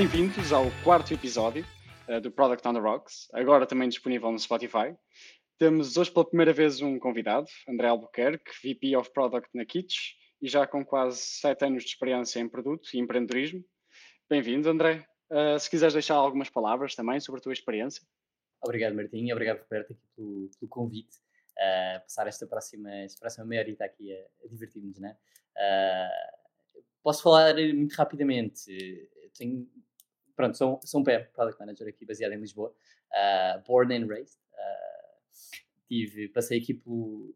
[0.00, 1.62] Bem-vindos ao quarto episódio
[2.08, 4.96] uh, do Product on the Rocks, agora também disponível no Spotify.
[5.58, 10.48] Temos hoje pela primeira vez um convidado, André Albuquerque, VP of Product na Kits e
[10.48, 13.62] já com quase sete anos de experiência em produto e empreendedorismo.
[14.26, 15.06] Bem-vindo, André.
[15.30, 18.02] Uh, se quiseres deixar algumas palavras também sobre a tua experiência.
[18.62, 21.14] Obrigado, Martim, obrigado, Roberto, aqui pelo, pelo convite.
[21.58, 25.14] Uh, passar esta próxima, esta próxima meia horita aqui a, a divertir-nos, né?
[25.58, 29.06] Uh, posso falar muito rapidamente.
[29.36, 29.68] Tenho,
[30.40, 32.74] pronto, sou, sou um PM, Product Manager aqui baseado em Lisboa,
[33.12, 34.38] uh, born and raised.
[35.86, 37.34] tive, passei aqui pelo,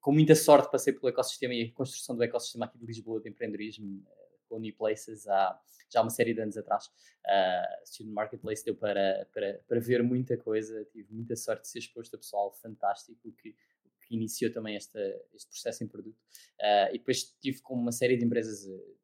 [0.00, 3.28] com muita sorte passei pelo ecossistema e a construção do ecossistema aqui de Lisboa de
[3.28, 4.04] empreendedorismo
[4.48, 5.58] com New Places há
[5.90, 6.86] já uma série de anos atrás.
[7.26, 11.78] Uh, Student Marketplace deu para, para, para ver muita coisa, tive muita sorte de ser
[11.80, 15.00] exposto a pessoal fantástico que, que iniciou também esta,
[15.34, 16.16] este processo em produto.
[16.60, 19.01] Uh, e depois tive com uma série de empresas uh,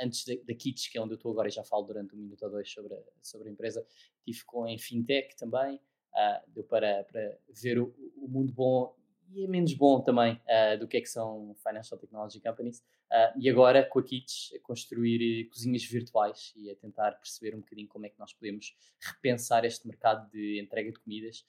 [0.00, 2.42] antes da, Kits, que é onde eu estou agora e já falo durante um minuto
[2.44, 3.86] ou dois sobre a, sobre a empresa,
[4.24, 8.96] tive com em fintech também, uh, deu para, para ver o, o, mundo bom
[9.30, 12.78] e é menos bom também uh, do que é que são Financial Technology Companies.
[13.10, 17.60] Uh, e agora, com a Kits, a construir cozinhas virtuais e a tentar perceber um
[17.60, 21.44] bocadinho como é que nós podemos repensar este mercado de entrega de comidas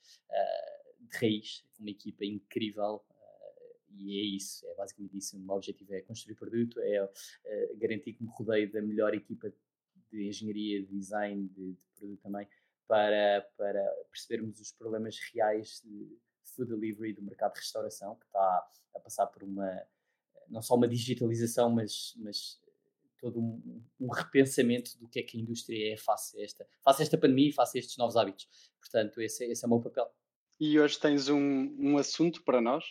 [0.99, 3.03] de raiz, uma equipa incrível.
[3.97, 5.37] E é isso, é basicamente isso.
[5.37, 7.09] O meu objetivo é construir produto, é
[7.77, 9.51] garantir que me rodeio da melhor equipa
[10.11, 12.47] de engenharia, de design, de, de produto também,
[12.87, 16.07] para, para percebermos os problemas reais de,
[16.55, 19.81] food delivery do mercado de restauração, que está a passar por uma,
[20.47, 22.59] não só uma digitalização, mas, mas
[23.19, 27.01] todo um, um, repensamento do que é que a indústria é face a esta, face
[27.01, 28.47] a esta pandemia e face a estes novos hábitos.
[28.79, 30.09] Portanto, esse, esse é o meu papel.
[30.59, 32.85] E hoje tens um, um assunto para nós?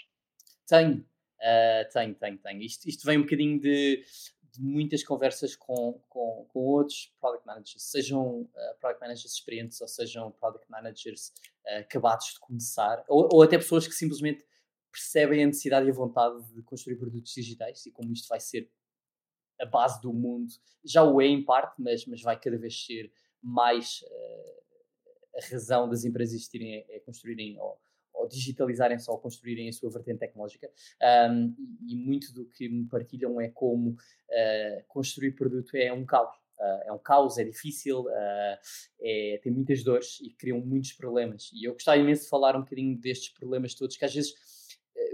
[0.66, 2.62] Tenho, uh, tenho, tenho, tenho.
[2.62, 4.04] Isto, isto vem um bocadinho de,
[4.52, 9.88] de muitas conversas com, com, com, outros product managers, sejam uh, product managers experientes ou
[9.88, 11.32] sejam product managers
[11.66, 14.44] uh, acabados de começar, ou, ou, até pessoas que simplesmente
[14.92, 18.70] percebem a necessidade e a vontade de construir produtos digitais e como isto vai ser
[19.60, 20.52] a base do mundo.
[20.84, 24.64] Já o é em parte, mas, mas vai cada vez ser mais uh,
[25.36, 27.80] a razão das empresas existirem é, é construírem ou,
[28.24, 30.70] ou digitalizarem só, ou construírem a sua vertente tecnológica.
[31.30, 31.54] Um,
[31.86, 36.34] e, muito do que me partilham é como uh, construir produto é um caos.
[36.58, 38.56] Uh, é um caos, é difícil, uh,
[39.00, 41.50] é, tem muitas dores e criam muitos problemas.
[41.52, 44.32] E eu gostava imenso de falar um bocadinho destes problemas todos, que às vezes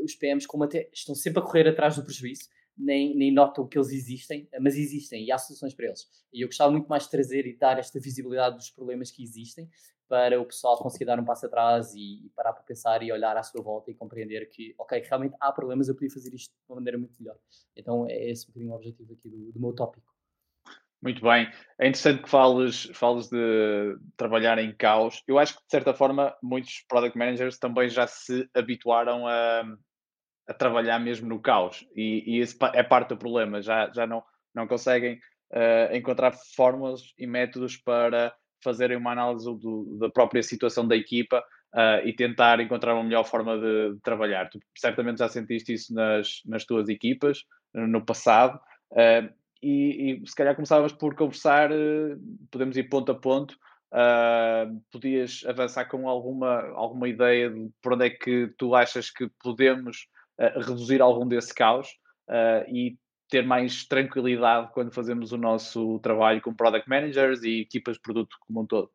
[0.04, 3.78] os PMs, como até estão sempre a correr atrás do prejuízo, nem, nem notam que
[3.78, 6.06] eles existem, mas existem e há soluções para eles.
[6.32, 9.68] E eu gostava muito mais de trazer e dar esta visibilidade dos problemas que existem
[10.10, 13.36] para o pessoal conseguir dar um passo atrás e, e, parar para pensar e olhar
[13.36, 16.58] à sua volta e compreender que, ok, realmente há problemas, eu podia fazer isto de
[16.68, 17.36] uma maneira muito melhor.
[17.76, 20.12] Então é esse um bocadinho o objetivo aqui do, do meu tópico.
[21.00, 21.48] Muito bem.
[21.78, 25.22] É interessante que fales, fales de trabalhar em caos.
[25.28, 29.62] Eu acho que, de certa forma, muitos product managers também já se habituaram a,
[30.48, 31.86] a trabalhar mesmo no caos.
[31.94, 33.62] E, e esse é parte do problema.
[33.62, 34.22] Já, já não,
[34.52, 35.20] não conseguem
[35.52, 41.44] uh, encontrar fórmulas e métodos para fazerem uma análise do, da própria situação da equipa
[41.74, 44.48] uh, e tentar encontrar uma melhor forma de, de, trabalhar.
[44.48, 48.60] Tu certamente já sentiste isso nas, nas tuas equipas no passado.
[48.92, 49.32] Uh,
[49.62, 53.56] e, e, se calhar começávamos por conversar, uh, podemos ir ponto a ponto.
[54.92, 60.08] podias avançar com alguma, alguma ideia de por onde é que tu achas que podemos
[60.38, 61.88] reduzir algum desse caos
[62.68, 62.96] e
[63.30, 68.36] ter mais tranquilidade quando fazemos o nosso trabalho com product managers e equipas de produto
[68.40, 68.92] como um todo?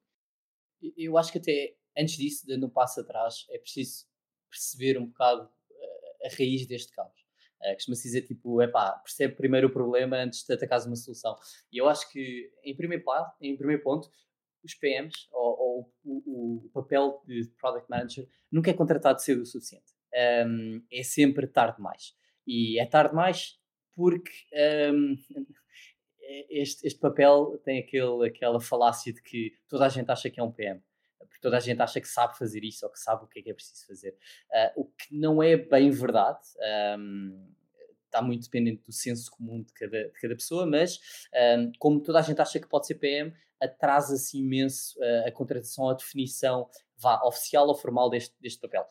[0.97, 4.06] Eu acho que até antes disso, dando um passo atrás, é preciso
[4.50, 7.25] perceber um bocado eh, a raiz deste caos.
[7.61, 11.35] Uh, Costuma-se dizer tipo, epá, percebe primeiro o problema antes de atacar uma solução.
[11.72, 14.09] E eu acho que, em primeiro, plano, em primeiro ponto,
[14.64, 19.46] os PMs, ou, ou o, o, papel de Product Manager, nunca é contratado cedo o
[19.46, 19.93] suficiente.
[20.46, 22.16] Um, é sempre tarde demais.
[22.46, 23.59] E é tarde demais
[23.96, 24.32] porque
[24.94, 25.18] um,
[26.50, 30.44] este, este, papel tem aquele, aquela falácia de que toda a gente acha que é
[30.44, 30.82] um PM.
[31.20, 33.42] Porque toda a gente acha que sabe fazer isso ou que sabe o que é
[33.42, 34.18] que é preciso fazer.
[34.52, 36.42] Uh, o que não é bem verdade.
[37.00, 37.53] Um,
[38.06, 41.00] está muito dependente do senso comum de cada, de cada pessoa, mas
[41.58, 45.90] um, como toda a gente acha que pode ser PM, atrasa-se imenso uh, a contratação,
[45.90, 48.88] a definição vá, oficial ou formal deste, deste papel.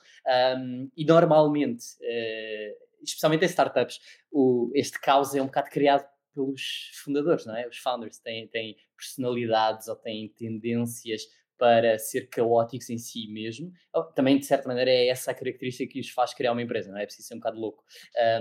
[0.59, 6.91] Um, e normalmente, uh, especialmente em startups, o, este caos é um bocado criado pelos
[7.03, 7.67] fundadores, não é?
[7.69, 11.23] Os founders têm, têm personalidades ou têm tendências
[11.57, 13.73] para ser caóticos em si mesmo.
[14.15, 16.99] Também, de certa maneira, é essa a característica que os faz criar uma empresa, não
[16.99, 17.05] é?
[17.05, 17.85] É preciso ser um bocado louco.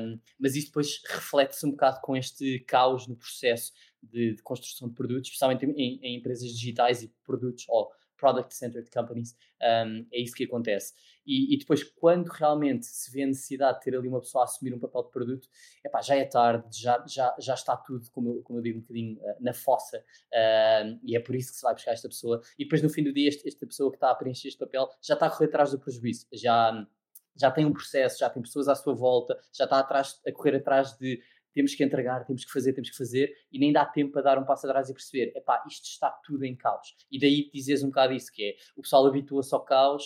[0.02, 3.72] Um, mas isso depois reflete-se um bocado com este caos no processo
[4.02, 7.92] de, de construção de produtos, especialmente em, em, empresas digitais e produtos ou
[8.24, 10.94] product-centered companies, um, é isso que acontece.
[11.26, 14.46] E, e, depois, quando realmente se vê a necessidade de ter ali uma pessoa a
[14.46, 15.50] assumir um papel de produto,
[15.86, 19.18] epá, já é tarde, já, já, já está tudo, como como eu digo, um bocadinho
[19.18, 22.42] uh, na fossa, uh, e é por isso que se vai buscar esta pessoa.
[22.58, 24.88] E depois, no fim do dia, este, esta pessoa que está a preencher este papel
[25.02, 26.88] já está a correr atrás do prejuízo, já,
[27.36, 30.56] já tem um processo, já tem pessoas à sua volta, já está atrás, a correr
[30.56, 31.22] atrás de
[31.54, 34.40] temos que entregar, temos que fazer, temos que fazer, e nem dá tempo para dar
[34.40, 36.96] um passo atrás e perceber, epá, isto está tudo em caos.
[37.12, 40.04] E daí dizes um bocado isso, que é, o pessoal habitua-se ao caos,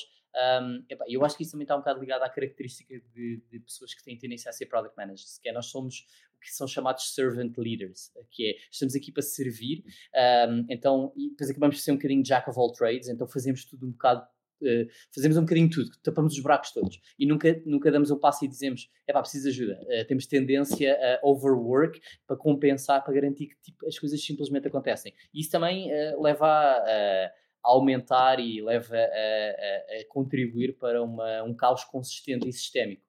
[0.61, 3.59] um, epá, eu acho que isso também está um bocado ligado à característica de, de,
[3.59, 6.05] pessoas que têm tendência a ser product managers, que é nós somos
[6.35, 9.83] o que são chamados servant leaders, que é estamos aqui para servir,
[10.47, 13.65] um, então e depois acabamos por ser um bocadinho jack of all trades, então fazemos
[13.65, 14.27] tudo um bocado
[14.61, 18.43] Uh, fazemos um bocadinho tudo, tapamos os buracos todos e nunca, nunca damos um passo
[18.43, 19.79] e dizemos é pá, preciso de ajuda.
[19.83, 25.13] Uh, temos tendência a overwork para compensar, para garantir que tipo, as coisas simplesmente acontecem.
[25.33, 27.31] E isso também uh, leva a, a,
[27.63, 33.03] aumentar e leva a, a, a contribuir para uma, um caos consistente e sistémico.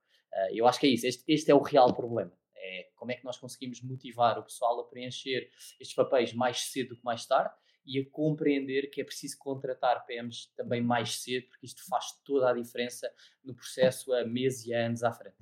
[0.50, 2.33] eu acho que é isso, este, este é o real problema.
[2.56, 5.49] É como é que nós conseguimos motivar o pessoal a preencher
[5.81, 7.55] estes papéis mais cedo do que mais tarde
[7.88, 12.50] e a compreender que é preciso contratar PMs também mais cedo, porque isto faz toda
[12.50, 13.11] a diferença
[13.43, 15.37] no processo a meses e anos à frente.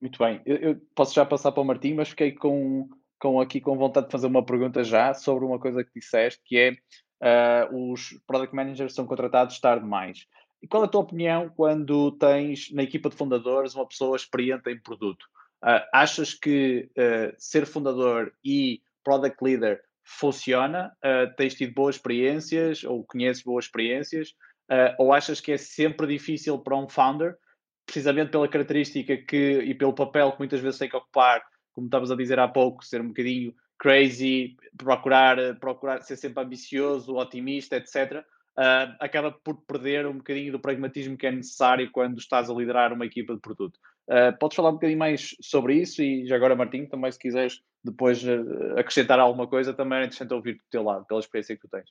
[0.00, 2.88] Muito bem, eu, eu, posso já passar para o Martim, mas fiquei com,
[3.18, 6.58] com aqui com vontade de fazer uma pergunta já sobre uma coisa que disseste, que
[6.58, 6.72] é
[7.70, 10.26] uh, os product managers são contratados tarde demais.
[10.60, 14.68] E qual é a tua opinião quando tens na equipa de fundadores uma pessoa experiente
[14.68, 15.24] em produto?
[15.62, 20.92] Uh, achas que uh, ser fundador e product leader funciona?
[21.04, 24.30] Uh, tens tido boas experiências ou conheces boas experiências?
[24.70, 27.36] Uh, ou achas que é sempre difícil para um founder,
[27.84, 31.42] precisamente pela característica que e pelo papel que muitas vezes tem que ocupar,
[31.72, 37.16] como estavas a dizer há pouco, ser um bocadinho crazy, procurar, procurar ser sempre ambicioso,
[37.16, 38.24] otimista, etc.
[38.56, 42.54] Uh, ah, acaba por perder um bocadinho do pragmatismo que é necessário quando estás a
[42.54, 43.78] liderar uma equipa de produto.
[44.08, 47.60] Uh, podes falar um bocadinho mais sobre isso e já agora, Martim, também se quiseres
[47.82, 51.62] depois uh, acrescentar alguma coisa, também é interessante ouvir do teu lado, pela experiência que
[51.62, 51.90] tu tens.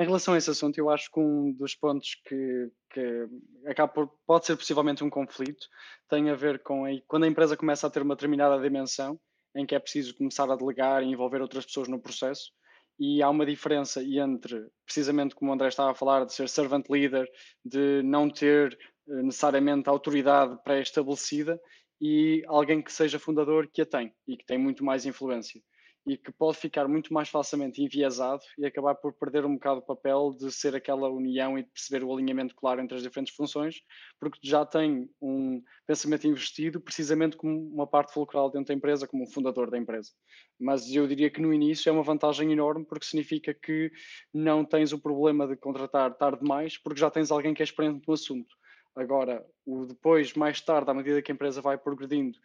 [0.00, 3.26] Em relação a esse assunto, eu acho que um dos pontos que, que
[3.66, 5.66] acaba por, pode ser possivelmente um conflito
[6.08, 9.18] tem a ver com a, quando a empresa começa a ter uma determinada dimensão
[9.56, 12.52] em que é preciso começar a delegar e envolver outras pessoas no processo.
[12.96, 16.88] E há uma diferença entre, precisamente como o André estava a falar, de ser servant
[16.88, 17.28] leader,
[17.64, 18.76] de não ter
[19.08, 21.60] necessariamente autoridade pré-estabelecida
[22.00, 25.60] e alguém que seja fundador que a tem e que tem muito mais influência
[26.08, 29.82] e que pode ficar muito mais facilmente enviesado e acabar por perder um bocado o
[29.82, 33.82] papel de ser aquela união e de perceber o alinhamento claro entre as diferentes funções,
[34.18, 39.24] porque já tem um pensamento investido precisamente como uma parte fulcral dentro da empresa, como
[39.24, 40.10] um fundador da empresa.
[40.58, 43.92] Mas eu diria que no início é uma vantagem enorme porque significa que
[44.32, 48.02] não tens o problema de contratar tarde demais, porque já tens alguém que é experiente
[48.08, 48.56] no assunto.
[48.98, 52.36] Agora, o depois, mais tarde, à medida que a empresa vai progredindo,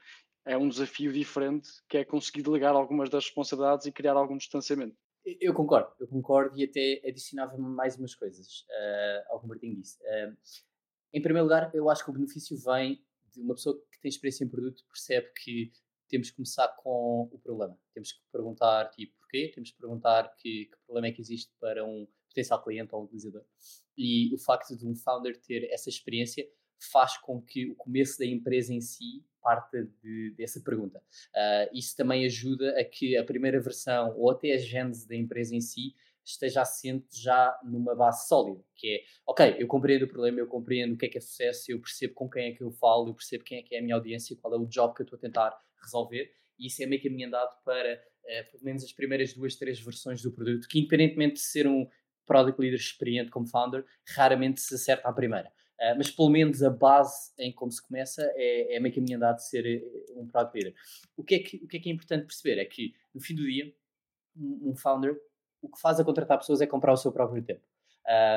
[0.45, 4.95] é um desafio diferente, que é conseguir delegar algumas das responsabilidades e criar algum distanciamento.
[5.25, 9.73] Eu concordo, eu concordo e até adicionava mais umas coisas uh, ao que o Martim
[9.73, 9.97] disse.
[10.03, 10.37] Uh,
[11.11, 14.43] em primeiro lugar, eu acho que o benefício vem de uma pessoa que tem experiência
[14.43, 15.71] em produto percebe que
[16.07, 17.75] temos que começar com o problema.
[17.95, 21.83] Temos que perguntar tipo porquê, temos que perguntar que, que problema é que existe para
[21.83, 23.43] um potencial cliente ou um utilizador.
[23.97, 26.47] E o facto de um founder ter essa experiência
[26.91, 30.99] faz com que o começo da empresa em si parta de, dessa pergunta.
[31.35, 35.53] Uh, isso também ajuda a que a primeira versão ou até a gênese da empresa
[35.53, 35.93] em si
[36.25, 40.93] esteja assente já numa base sólida, que é, ok, eu compreendo o problema, eu compreendo
[40.93, 43.13] o que é que é sucesso, eu percebo com quem é que eu falo, eu
[43.13, 45.17] percebo quem é que é a minha audiência, qual é o job que eu estou
[45.17, 49.33] a tentar resolver, e isso é meio caminho andado para, uh, pelo menos, as primeiras
[49.33, 51.85] duas, três versões do produto, que independentemente de ser um
[52.25, 55.51] product leader experiente como founder, raramente se acerta à primeira.
[55.79, 59.37] Uh, mas pelo menos a base em como se começa é, é meio caminho andado
[59.37, 60.75] de ser eh, um product leader.
[61.17, 63.35] O que, é que, o que é que é importante perceber é que, no fim
[63.35, 63.73] do dia,
[64.37, 65.19] um, founder,
[65.61, 67.65] o que faz a contratar pessoas é comprar o seu próprio tempo.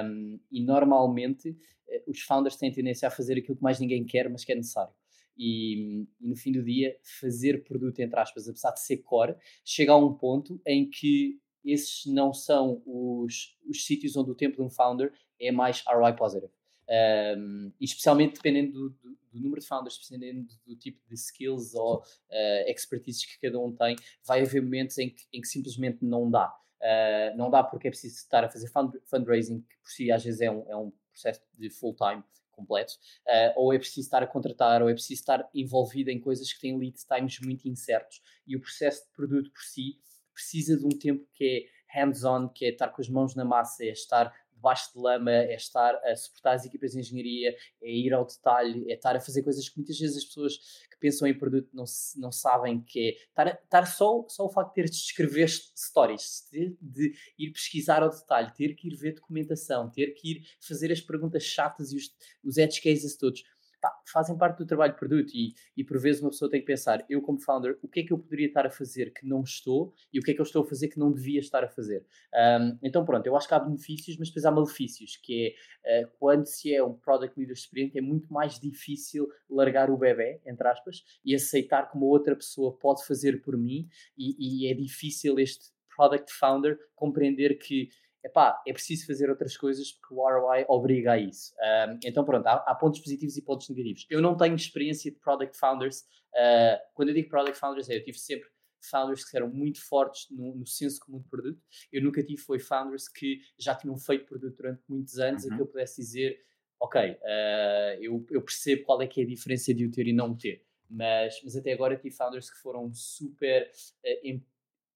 [0.04, 4.28] Um, e normalmente uh, os founders têm tendência a fazer aquilo que mais ninguém quer,
[4.28, 4.92] mas que é necessário.
[5.36, 9.92] E, e, no fim do dia, fazer produto, entre aspas, apesar de ser core, chega
[9.92, 11.38] a um ponto em que
[11.72, 16.14] esses não são os, os sítios onde o tempo de um founder é mais ROI
[16.14, 16.52] positive.
[16.88, 21.74] Um, e especialmente dependendo do, do, do, número de founders, dependendo do, tipo de skills
[21.74, 26.04] ou uh, expertise que cada um tem, vai haver momentos em que, em que simplesmente
[26.04, 26.54] não dá.
[26.80, 30.22] Uh, não dá porque é preciso estar a fazer fund fundraising, que por si às
[30.22, 32.94] vezes é um, é um processo de full-time completo,
[33.26, 36.60] uh, ou é preciso estar a contratar, ou é preciso estar envolvido em coisas que
[36.60, 38.22] têm lead times muito incertos.
[38.46, 40.00] E o processo de produto por si
[40.36, 43.84] precisa de um tempo que é hands-on, que é estar com as mãos na massa,
[43.84, 48.12] é estar debaixo de lama, é estar a suportar as equipas de engenharia, é ir
[48.12, 50.56] ao detalhe, é estar a fazer coisas que muitas vezes as pessoas
[50.90, 51.84] que pensam em produto não,
[52.16, 56.48] não sabem que é estar, estar só, só o facto de ter de escrever stories,
[56.50, 60.90] de, de, ir pesquisar ao detalhe, ter que ir ver documentação, ter que ir fazer
[60.90, 63.44] as perguntas chatas e os, os edge cases todos
[63.86, 66.66] pá, fazem parte do trabalho de produto e, e por vezes uma pessoa tem que
[66.66, 69.42] pensar, eu como founder, o que é que eu poderia estar a fazer que não
[69.42, 71.68] estou e o que é que eu estou a fazer que não devia estar a
[71.68, 72.04] fazer.
[72.34, 76.10] Um, então pronto, eu acho que há benefícios, mas depois há malefícios, que é uh,
[76.18, 80.66] quando se é um product leader experiente é muito mais difícil largar o bebê, entre
[80.68, 85.76] aspas, e aceitar como outra pessoa pode fazer por mim e, e é difícil este
[85.96, 87.88] product founder compreender que
[88.26, 91.54] epá, é preciso fazer outras coisas porque o ROI obriga a isso.
[91.88, 94.04] Um, então, pronto, há, há, pontos positivos e pontos negativos.
[94.10, 96.00] Eu não tenho experiência de product founders.
[96.34, 98.48] Uh, quando eu digo product founders, é, eu tive sempre
[98.80, 101.60] founders que eram muito fortes no, no, senso comum de produto.
[101.92, 105.52] Eu nunca tive foi founders que já tinham feito produto durante muitos anos uhum.
[105.52, 106.40] e que eu pudesse dizer,
[106.80, 110.12] ok, uh, eu, eu, percebo qual é que é a diferença de o ter e
[110.12, 110.64] não o ter.
[110.88, 113.70] Mas, mas até agora tive founders que foram super
[114.04, 114.26] uh,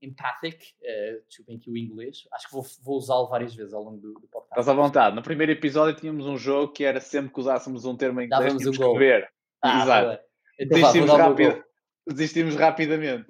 [0.02, 3.98] empathic, uh, desculpem aqui o inglês, acho que vou, vou usá-lo várias vezes ao longo
[3.98, 4.60] do, do podcast.
[4.60, 5.16] Estás à vontade.
[5.16, 8.40] No primeiro episódio tínhamos um jogo que era sempre que usássemos um termo em inglês,
[8.44, 8.98] Dávamos tínhamos um gol.
[8.98, 9.28] ver.
[9.62, 10.22] Ah, Exato.
[10.58, 11.64] Então, Desistimos, vá, rápido.
[12.06, 13.26] Desistimos rapidamente.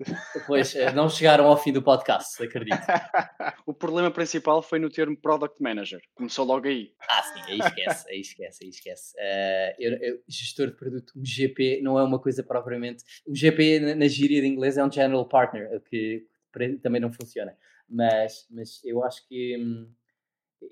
[0.46, 2.78] Pois, eh, não chegaram ao fim do podcast, acredito.
[3.66, 6.00] o problema principal foi no termo Product Manager.
[6.14, 6.92] Começou logo aí.
[7.08, 9.14] Ah, sim, aí esquece, aí esquece, aí esquece.
[9.16, 13.04] Uh, eu, eu, gestor de produto, um GP não é uma coisa propriamente...
[13.28, 16.24] Um GP na, na gíria de inglês é um General Partner, o que
[16.82, 17.56] também não funciona.
[17.88, 19.92] Mas, mas eu acho que hum,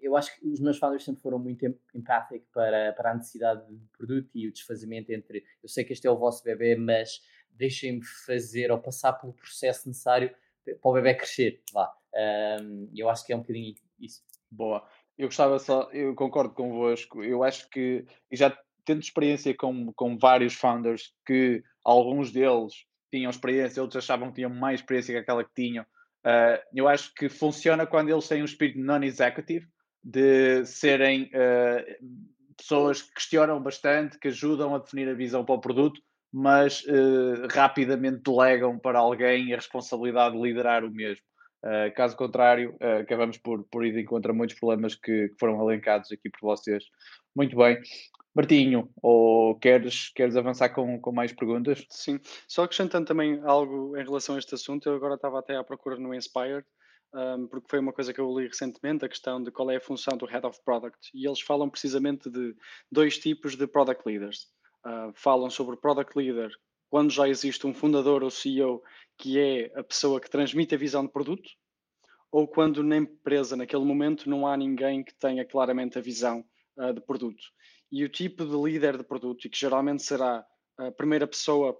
[0.02, 3.84] eu acho que os meus founders sempre foram muito empáticos para, para a necessidade de
[3.96, 8.04] produto e o desfazimento entre eu sei que este é o vosso bebê, mas deixem-me
[8.04, 11.62] fazer ou passar pelo processo necessário para o bebê crescer.
[11.72, 11.92] Vá.
[12.62, 14.22] Um, eu acho que é um bocadinho isso.
[14.50, 14.86] Boa.
[15.16, 20.54] Eu gostava só, eu concordo convosco, eu acho que, já tendo experiência com, com vários
[20.54, 25.54] founders, que alguns deles tinham experiência, outros achavam que tinham mais experiência que aquela que
[25.54, 25.84] tinham.
[26.24, 29.66] Uh, eu acho que funciona quando eles têm um espírito non-executive,
[30.02, 35.60] de serem uh, pessoas que questionam bastante, que ajudam a definir a visão para o
[35.60, 36.00] produto,
[36.32, 41.22] mas uh, rapidamente delegam para alguém a responsabilidade de liderar o mesmo.
[41.64, 45.38] Uh, caso contrário, uh, acabamos por, por ir de encontro a muitos problemas que, que,
[45.38, 46.84] foram elencados aqui por vocês.
[47.34, 47.80] Muito bem.
[48.38, 51.84] Martinho, ou queres, queres avançar com, com mais perguntas?
[51.90, 55.64] Sim, só acrescentando também algo em relação a este assunto, eu agora estava até à
[55.64, 56.64] procura no Inspired,
[57.12, 59.80] um, porque foi uma coisa que eu li recentemente, a questão de qual é a
[59.80, 62.54] função do Head of Product, e eles falam precisamente de
[62.92, 64.46] dois tipos de Product Leaders.
[64.86, 66.52] Uh, falam sobre Product Leader
[66.88, 68.80] quando já existe um fundador ou CEO
[69.18, 71.50] que é a pessoa que transmite a visão do produto,
[72.30, 76.44] ou quando na empresa, naquele momento, não há ninguém que tenha claramente a visão
[76.76, 77.42] uh, de produto
[77.90, 80.44] e o tipo de líder de produto, e que geralmente será
[80.76, 81.76] a primeira pessoa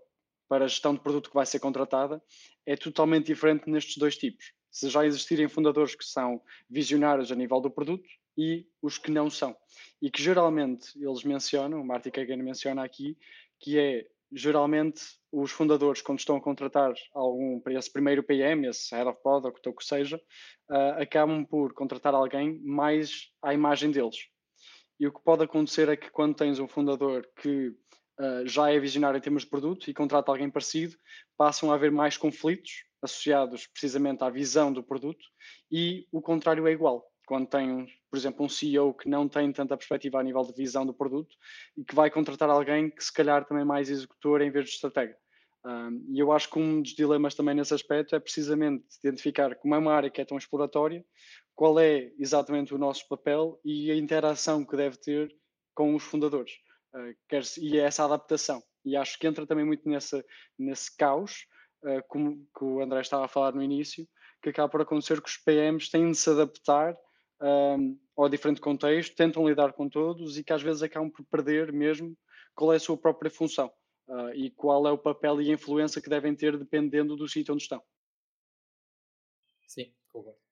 [0.49, 2.23] para a gestão de produto que vai ser contratada,
[2.65, 4.53] é totalmente diferente nestes dois tipos.
[4.71, 9.29] Se já existirem fundadores que são visionários a nível do produto e os que não
[9.29, 9.57] são.
[10.01, 13.17] E que geralmente eles mencionam, o Marty Kagan menciona aqui,
[13.61, 18.95] que é geralmente os fundadores, quando estão a contratar algum para esse primeiro PM, esse
[18.95, 20.21] Head of Product ou o que seja,
[20.71, 24.17] uh, acabam por contratar alguém mais à imagem deles.
[24.99, 28.79] E o que pode acontecer é que quando tens um fundador que uh, já é
[28.79, 30.97] visionário em termos de produto e contrata alguém parecido,
[31.37, 35.25] passam a haver mais conflitos associados precisamente à visão do produto
[35.71, 37.05] e o contrário é igual.
[37.27, 40.85] Quando tem, por exemplo, um CEO que não tem tanta perspectiva a nível de visão
[40.85, 41.37] do produto
[41.77, 44.73] e que vai contratar alguém que se calhar também é mais executor em vez de
[44.73, 45.17] estratega.
[45.65, 49.75] Um, e eu acho que um dos dilemas também nesse aspecto é precisamente identificar como
[49.75, 51.05] é uma área que é tão exploratória,
[51.59, 55.37] qual é exatamente o nosso papel e a interação que deve ter
[55.75, 56.53] com os fundadores.
[57.29, 58.63] Quer e é essa adaptação.
[58.85, 60.25] E acho que entra também muito nesse,
[60.57, 61.49] nesse caos,
[61.83, 64.09] uh, como que o André estava a falar no início,
[64.41, 66.97] que acaba por acontecer que os PMs têm de se adaptar
[67.43, 71.73] um, ao diferente contexto, tentam lidar com todos e que às vezes acabam por perder
[71.73, 72.17] mesmo
[72.55, 73.67] qual é a sua própria função
[74.07, 77.53] uh, e qual é o papel e a influência que devem ter dependendo do sítio
[77.53, 77.83] onde estão.
[79.67, 80.48] Sim, concordo.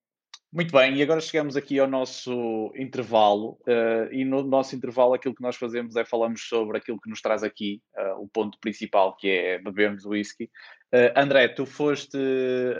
[0.57, 5.35] Muito bem, e agora chegamos aqui ao nosso intervalo, uh, e no nosso intervalo aquilo
[5.35, 9.15] que nós fazemos é falamos sobre aquilo que nos traz aqui, uh, o ponto principal,
[9.17, 10.45] que é bebermos whisky.
[10.95, 12.17] Uh, André, tu foste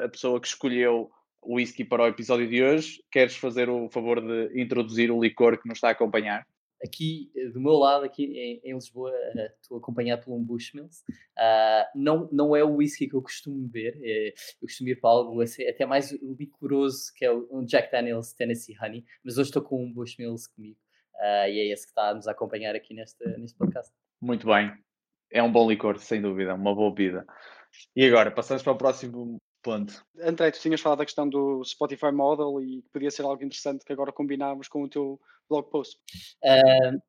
[0.03, 1.11] a pessoa que escolheu
[1.45, 3.05] whisky para o episódio de hoje.
[3.11, 6.47] Queres fazer o favor de introduzir o licor que nos está a acompanhar?
[6.87, 11.03] Aqui eh, do meu lado, aqui em, em Lisboa, uh, estou acompanhado por um Bushmills.
[11.37, 15.11] Uh, não, não é o whisky que eu costumo beber, é, eu costumo ir para
[15.11, 19.63] algo assim, até mais licoroso, que é um Jack Daniels Tennessee Honey, mas hoje estou
[19.63, 20.79] com um Bushmills comigo
[21.17, 23.93] uh, e é esse que está a nos acompanhar aqui neste, neste podcast.
[24.21, 24.73] Muito bem,
[25.31, 27.27] é um bom licor, sem dúvida, uma boa bebida.
[27.95, 30.07] E agora, passamos para o próximo ponto.
[30.21, 33.93] André, tu tinhas falado da questão do Spotify Model e podia ser algo interessante que
[33.93, 35.99] agora combinávamos com o teu blog post.
[36.45, 37.03] Uh,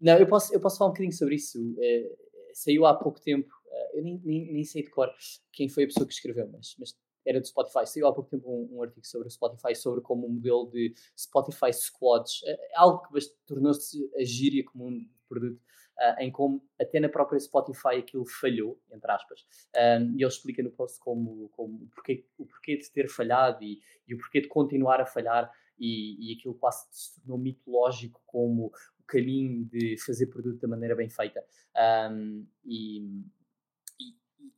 [0.00, 1.60] não, eu posso, eu posso falar um bocadinho sobre isso.
[1.60, 2.16] Uh,
[2.54, 5.08] saiu há pouco tempo, uh, eu nem, nem, nem, sei de cor
[5.52, 6.92] quem foi a pessoa que escreveu, mas, mas
[7.24, 7.86] era do Spotify.
[7.86, 10.68] Saiu há pouco tempo um, um, artigo sobre o Spotify, sobre como o um modelo
[10.72, 15.60] de Spotify Squads, uh, algo que tornou-se a gíria comum produto,
[15.98, 19.40] uh, em como até na própria Spotify aquilo falhou, entre aspas.
[19.76, 23.62] Um, e ele explica no post como, como o, porquê, o porquê de ter falhado
[23.62, 28.20] e, e o porquê de continuar a falhar e, e aquilo quase se tornou mitológico
[28.26, 31.44] como o caminho de fazer produto da maneira bem feita.
[32.10, 33.24] Um, e,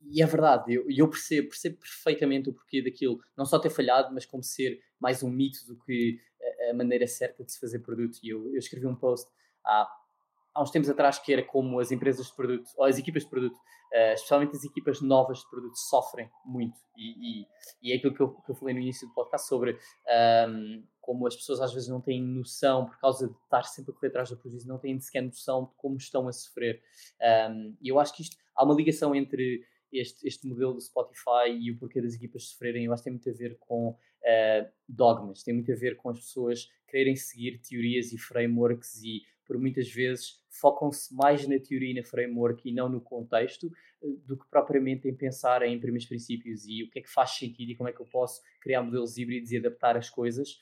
[0.07, 4.13] e é verdade, eu, eu percebo, percebo perfeitamente o porquê daquilo, não só ter falhado,
[4.13, 6.19] mas como ser mais um mito do que
[6.67, 8.19] a, a maneira certa de se fazer produto.
[8.21, 9.29] E eu, eu escrevi um post
[9.65, 9.89] há
[10.55, 13.29] há uns tempos atrás que era como as empresas de produto, ou as equipas de
[13.29, 16.77] produto, uh, especialmente as equipas novas de produto, sofrem muito.
[16.95, 17.47] E, e,
[17.83, 20.83] e é aquilo que eu, que eu, falei no início do podcast sobre um, ehm,
[21.01, 24.07] como as pessoas às vezes não têm noção, por causa de estar sempre a correr
[24.07, 26.81] atrás do prejuízo, não têm sequer noção de como estão a sofrer.
[27.21, 30.81] Um, ehm, e eu acho que isto, há uma ligação entre este, este modelo do
[30.81, 33.89] Spotify e o porquê das equipas sofrerem, eu acho que tem muito a ver com
[33.89, 39.23] uh, dogmas, tem muito a ver com as pessoas quererem seguir teorias e frameworks e
[39.45, 43.71] por muitas vezes focam-se mais na teoria e na framework e não no contexto,
[44.01, 47.31] eh, do que propriamente em pensar em primeiros princípios e o que é que faz
[47.31, 50.59] sentido e como é que eu posso criar modelos híbridos e adaptar as coisas,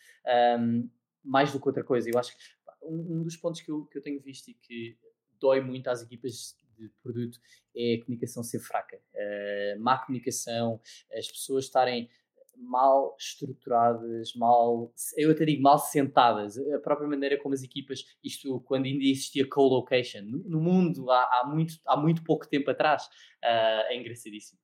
[0.60, 0.90] um,
[1.24, 2.10] mais do que outra coisa.
[2.10, 2.44] Eu acho que
[2.84, 4.98] um, dos pontos que eu, que eu tenho visto e que
[5.40, 7.40] dói muito às equipas de produto
[7.76, 9.00] é a comunicação ser fraca.
[9.14, 10.82] Uh, má comunicação,
[11.16, 12.10] as pessoas estarem
[12.58, 18.62] mal estruturadas, mal, eu até digo mal sentadas, a própria maneira como as equipas, isto
[18.62, 23.06] quando ainda existia co-location, no, mundo há, há, muito, há muito pouco tempo atrás,
[23.44, 24.63] uh, é engraçadíssimo.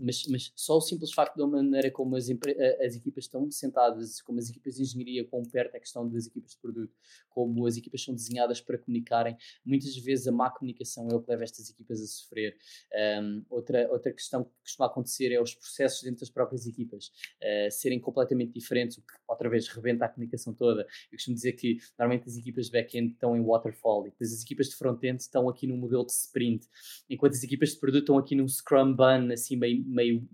[0.00, 2.28] Mas, mas, só o simples facto da maneira como as,
[2.84, 6.58] as, equipas estão sentadas, como as equipas de engenharia perto a questão das equipas de
[6.58, 6.94] produto,
[7.28, 11.30] como as equipas são desenhadas para comunicarem, muitas vezes a má comunicação é o que
[11.30, 12.56] leva estas equipas a sofrer.
[13.20, 17.08] Um, outra, outra questão que costuma acontecer é os processos dentro das próprias equipas
[17.42, 20.82] uh, serem completamente diferentes, o que outra vez rebenta a comunicação toda.
[21.12, 24.68] Eu costumo dizer que normalmente as equipas de back-end estão em waterfall e as equipas
[24.68, 26.66] de front-end estão aqui num modelo de sprint,
[27.10, 30.28] enquanto as equipas de produto estão aqui num scrum bun assim meio, meio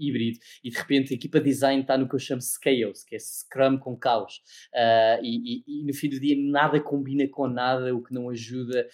[0.00, 3.14] híbrido e de repente a equipa de design está no que eu chamo Scales, que
[3.14, 4.42] é Scrum com caos.
[4.74, 8.30] Uh, e, e, e, no fim do dia nada combina com nada, o que não
[8.30, 8.88] ajuda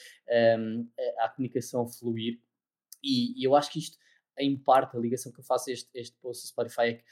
[0.58, 0.88] um,
[1.20, 2.40] a, a, comunicação a fluir.
[3.02, 3.96] E, e, eu acho que isto,
[4.38, 7.04] em parte, a ligação que eu faço a este, este post do Spotify é que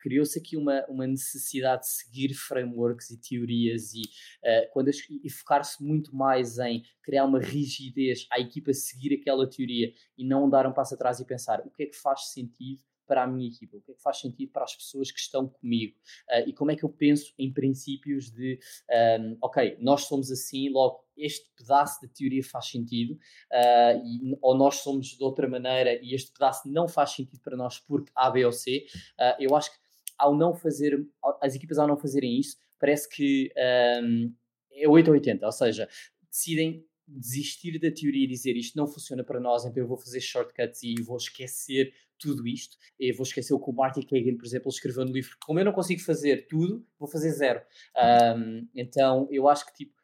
[0.00, 4.90] criou-se aqui uma, uma necessidade de seguir frameworks e teorias e, uh, quando
[5.22, 10.48] e focar-se muito mais em criar uma rigidez à equipa seguir aquela teoria e não
[10.48, 13.48] dar um passo atrás e pensar o que é que faz sentido para a minha
[13.48, 15.96] equipa, o que é que faz sentido para as pessoas que estão comigo
[16.28, 18.56] uh, e como é que eu penso em princípios de,
[18.88, 24.38] um, ehm, ok, nós somos assim, logo este pedaço de teoria faz sentido, uh, e,
[24.40, 28.12] ou nós somos de outra maneira e este pedaço não faz sentido para nós porque
[28.14, 28.86] A, B ou C.
[29.18, 29.89] Uh, eu acho que
[30.20, 31.04] ao não fazer,
[31.40, 33.50] as equipas ao não fazerem isso, parece que
[34.02, 34.32] um,
[34.72, 35.88] é 8 ou 80, ou seja,
[36.30, 40.20] decidem desistir da teoria e dizer isto não funciona para nós, então eu vou fazer
[40.20, 42.76] shortcuts e vou esquecer tudo isto.
[42.98, 45.36] Eu vou esquecer o que o Marty Kagan, por exemplo, escreveu no livro.
[45.44, 47.60] Como eu não consigo fazer tudo, vou fazer zero.
[48.36, 49.94] Um, então eu acho que, tipo,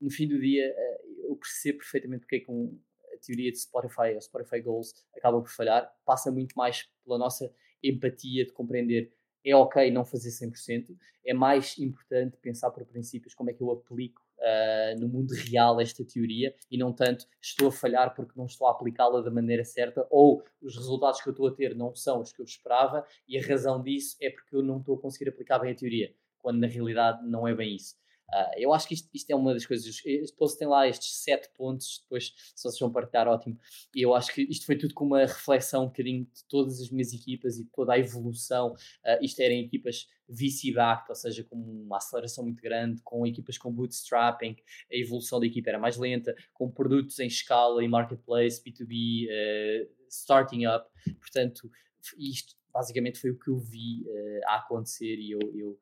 [0.00, 2.78] no fim do dia, eh, eu percebo perfeitamente porque é que um,
[3.14, 5.90] a teoria de Spotify, a Spotify Goals, acaba por falhar.
[6.04, 7.50] Passa muito mais pela nossa
[7.82, 9.12] empatia de compreender
[9.46, 13.70] é ok não fazer 100%, é mais importante pensar por princípios como é que eu
[13.70, 18.46] aplico uh, no mundo real esta teoria e não tanto estou a falhar porque não
[18.46, 21.94] estou a aplicá-la da maneira certa ou os resultados que eu estou a ter não
[21.94, 25.00] são os que eu esperava e a razão disso é porque eu não estou a
[25.00, 27.94] conseguir aplicar bem a teoria, quando na realidade não é bem isso.
[28.32, 30.00] Uh, eu acho que isto, isto, é uma das coisas.
[30.04, 33.58] Este post tem lá estes sete pontos, depois, se vocês vão partilhar, ótimo.
[33.94, 36.90] E eu acho que isto foi tudo com uma reflexão um bocadinho de todas as
[36.90, 38.72] minhas equipas e de toda a evolução.
[38.72, 43.72] Uh, isto eram equipas VC-backed, ou seja, com uma aceleração muito grande, com equipas com
[43.72, 44.56] bootstrapping,
[44.92, 49.86] a evolução da equipa era mais lenta, com produtos em escala, em marketplace, B2B, uh,
[49.86, 50.88] ah, starting up.
[51.20, 51.70] Portanto,
[52.18, 55.78] isto basicamente foi o que eu vi uh, a acontecer e eu, eu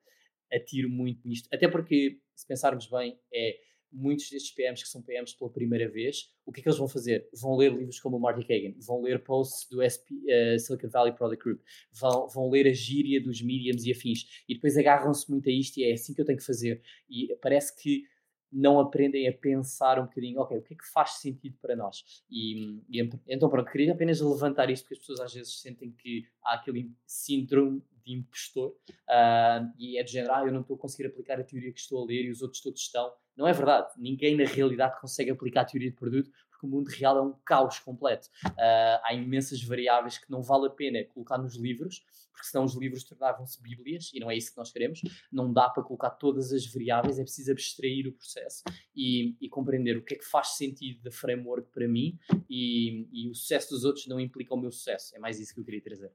[0.54, 1.48] atiro muito isto.
[1.52, 3.58] Até porque, se pensarmos bem, é
[3.94, 6.88] muitos destes PMs que são PMs pela primeira vez, o que é que eles vão
[6.88, 7.28] fazer?
[7.32, 10.88] Vão ler livros como o Marty Kagan, vão ler posts do SP, uh, eh, Silicon
[10.88, 11.60] Valley Product Group,
[11.92, 15.78] vão, vão ler a gíria dos mediums e afins, e depois agarram-se muito a isto
[15.78, 16.82] e é assim que eu tenho que fazer.
[17.08, 18.02] E parece que
[18.50, 22.04] não aprendem a pensar um bocadinho, ok, o que é que faz sentido para nós?
[22.30, 26.24] E, e então, pronto, queria apenas levantar isto, porque as pessoas às vezes sentem que
[26.44, 30.78] há aquele síndrome de impostor uh, e é de género, ah, eu não estou a
[30.78, 33.12] conseguir aplicar a teoria que estou a ler e os outros todos estão.
[33.36, 33.88] Não é verdade.
[33.96, 37.32] Ninguém na realidade consegue aplicar a teoria de produto porque o mundo real é um
[37.44, 38.28] caos completo.
[38.46, 42.74] Uh, há imensas variáveis que não vale a pena colocar nos livros, porque senão os
[42.74, 45.00] livros tornavam-se bíblias e não é isso que nós queremos.
[45.30, 48.62] Não dá para colocar todas as variáveis, é preciso abstrair o processo
[48.94, 53.30] e, e compreender o que é que faz sentido da framework para mim e, e
[53.30, 55.14] o sucesso dos outros não implica o meu sucesso.
[55.16, 56.12] É mais isso que eu queria trazer.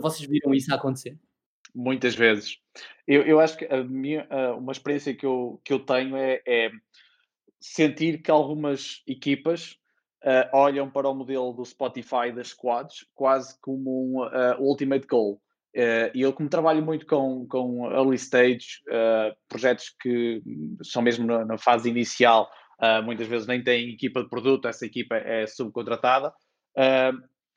[0.00, 1.18] Vocês viram isso acontecer?
[1.74, 2.56] Muitas vezes.
[3.06, 6.70] Eu, eu acho que a minha, uma experiência que eu, que eu tenho é, é
[7.60, 9.78] sentir que algumas equipas
[10.24, 15.40] uh, olham para o modelo do Spotify das squads quase como um uh, ultimate goal.
[15.76, 18.82] Uh, e eu, como trabalho muito com, com early stage,
[19.48, 20.42] projetos que
[20.82, 22.50] são mesmo na, na fase inicial,
[23.04, 26.32] muitas vezes nem têm equipa de produto, essa equipa é subcontratada.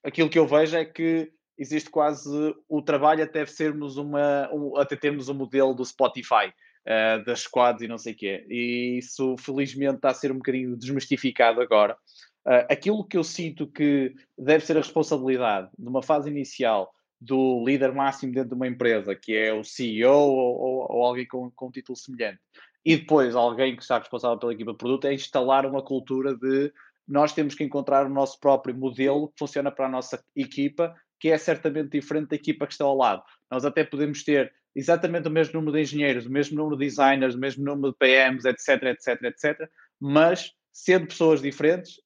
[0.03, 1.31] aquilo que eu vejo é que
[1.61, 6.51] existe quase o trabalho até sermos uma, um, até termos um modelo do Spotify.
[6.81, 8.43] Uh, das squads e não sei o quê.
[8.49, 11.95] E isso, felizmente, está a ser um bocadinho desmistificado agora.
[12.43, 17.63] Uh, aquilo que eu sinto que deve ser a responsabilidade de uma fase inicial do
[17.63, 21.51] líder máximo dentro de uma empresa, que é o CEO ou, ou, ou alguém com,
[21.51, 22.39] com um título semelhante,
[22.83, 26.73] e depois alguém que está responsável pela equipa de produto, é instalar uma cultura de
[27.07, 31.29] nós temos que encontrar o nosso próprio modelo que funciona para a nossa equipa, que
[31.29, 33.21] é certamente diferente da equipa que está ao lado.
[33.49, 37.35] Nós até podemos ter exatamente o mesmo número de engenheiros, o mesmo número de designers,
[37.35, 42.01] o mesmo número de PMs, etc, etc, etc, mas sendo pessoas diferentes,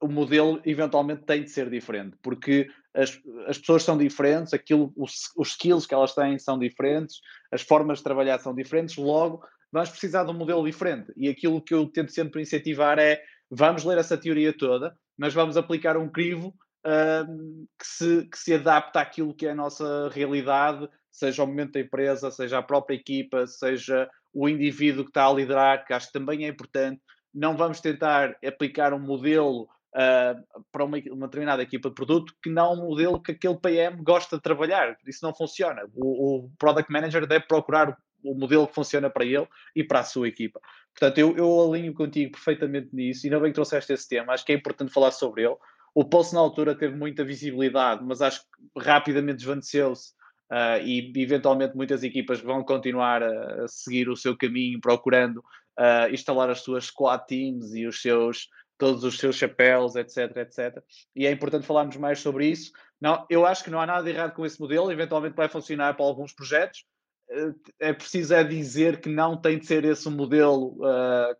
[0.00, 5.30] o modelo eventualmente tem de ser diferente, porque as, as pessoas são diferentes, aquilo, os,
[5.36, 9.90] os skills que elas têm são diferentes, as formas de trabalhar são diferentes, logo vamos
[9.90, 11.12] precisar de um modelo diferente.
[11.16, 15.56] E aquilo que eu tento sempre incentivar é vamos ler essa teoria toda, mas vamos
[15.56, 16.54] aplicar um crivo
[16.86, 21.72] uh, que, se, que se adapta àquilo que é a nossa realidade, seja o momento
[21.72, 26.06] da empresa, seja a própria equipa, seja o indivíduo que está a liderar, que acho
[26.08, 27.00] que também é importante.
[27.32, 32.50] Não vamos tentar aplicar um modelo uh, para uma, uma, determinada equipa de produto que
[32.50, 34.96] não um modelo que aquele PM gosta de trabalhar.
[35.06, 35.82] Isso não funciona.
[35.94, 40.04] O, o Product Manager deve procurar o modelo que funciona para ele e para a
[40.04, 40.60] sua equipa.
[40.92, 44.44] Portanto, eu, eu alinho contigo perfeitamente nisso, e ainda bem que trouxeste esse tema, acho
[44.44, 45.56] que é importante falar sobre ele.
[45.94, 50.12] O post na altura teve muita visibilidade, mas acho que rapidamente desvaneceu-se
[50.50, 55.38] uh, e eventualmente muitas equipas vão continuar a, a seguir o seu caminho, procurando
[55.78, 58.48] uh, instalar as suas squad teams e os seus
[58.78, 60.82] todos os seus chapéus, etc, etc.
[61.14, 62.72] E é importante falarmos mais sobre isso.
[62.98, 66.06] Não, eu acho que não há nada errado com esse modelo, eventualmente vai funcionar para
[66.06, 66.86] alguns projetos.
[67.30, 71.36] Uh, é preciso é dizer que não tem de ser esse o modelo uh,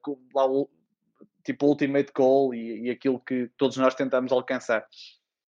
[1.50, 4.86] tipo Ultimate Goal e, e aquilo que todos nós tentamos alcançar.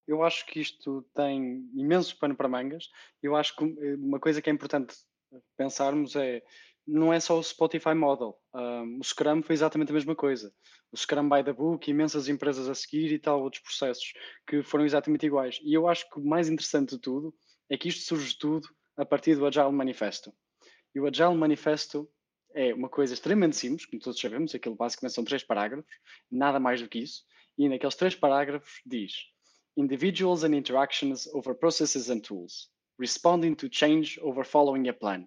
[0.06, 2.88] Eu acho que isto tem imenso pano para mangas.
[3.22, 4.96] Eu acho que eh, uma coisa que é importante
[5.56, 6.42] pensarmos é
[6.84, 8.36] não é só o Spotify Model.
[8.52, 10.52] Um, o Scrum foi exatamente a mesma coisa.
[10.90, 14.12] O Scrum by the Book, imensas empresas a seguir e tal, outros processos
[14.44, 15.60] que foram exatamente iguais.
[15.62, 17.32] E eu acho que o mais interessante de tudo
[17.70, 20.34] é que isto surge tudo a partir do Agile Manifesto.
[20.92, 22.10] E o Agile Manifesto
[22.54, 25.90] é uma coisa extremamente simples, como todos sabemos, aquilo basicamente são três parágrafos,
[26.30, 27.24] nada mais do que isso,
[27.58, 29.12] e naqueles três parágrafos diz
[29.76, 35.26] Individuals and interactions over processes and tools, responding to change over following a plan.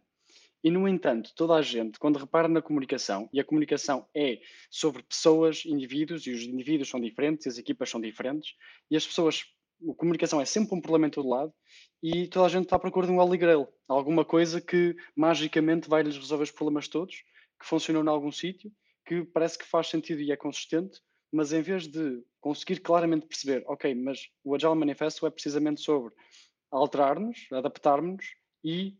[0.64, 5.04] E, no entanto, toda a gente, quando repara na comunicação, e a comunicação é sobre
[5.04, 8.54] pessoas, indivíduos, e os indivíduos são diferentes, e as equipas são diferentes,
[8.90, 9.46] e as pessoas,
[9.90, 11.54] a comunicação é sempre um problema em todo lado,
[12.02, 15.90] e toda a gente está à procura de um Holy Grail, alguma coisa que magicamente
[15.90, 17.16] vai lhes resolver os problemas todos,
[17.60, 18.72] que funcionou em algum sítio,
[19.06, 23.64] que parece que faz sentido e é consistente, mas em vez de conseguir claramente perceber,
[23.68, 26.14] ok, mas o Agile Manifesto é precisamente sobre
[26.72, 28.26] alterar-nos, adaptar-nos
[28.64, 28.98] e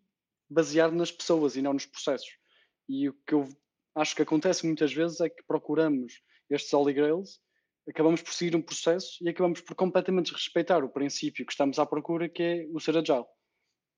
[0.50, 2.38] basear nas pessoas e não nos processos.
[2.88, 3.48] E o que eu
[3.96, 7.40] acho que acontece muitas vezes é que procuramos estes Holy Grails,
[7.88, 11.86] acabamos por seguir um processo e acabamos por completamente respeitar o princípio que estamos à
[11.86, 13.26] procura, que é o ser agile.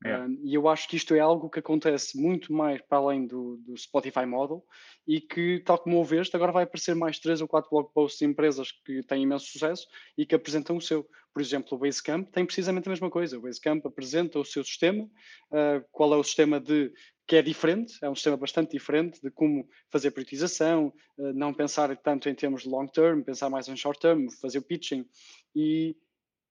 [0.05, 0.31] Yeah.
[0.43, 3.75] e eu acho que isto é algo que acontece muito mais para além do, do
[3.75, 4.63] Spotify Model
[5.07, 8.25] e que, tal como ouveste, agora vai aparecer mais três ou quatro blog posts de
[8.25, 11.07] empresas que têm imenso sucesso e que apresentam o seu.
[11.33, 13.37] Por exemplo, o Basecamp tem precisamente a mesma coisa.
[13.37, 16.93] O Basecamp apresenta o seu sistema, uh, qual é o sistema de
[17.27, 21.95] que é diferente, é um sistema bastante diferente de como fazer priorização, uh, não pensar
[21.97, 25.05] tanto em termos de long term, pensar mais em short term, fazer o pitching
[25.53, 25.95] e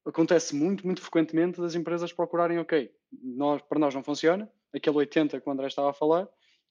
[0.04, 5.40] acontece muito, muito frequentemente das empresas procurarem, ok, nós, para nós não funciona, aquele 80
[5.40, 6.28] que o André estava a falar,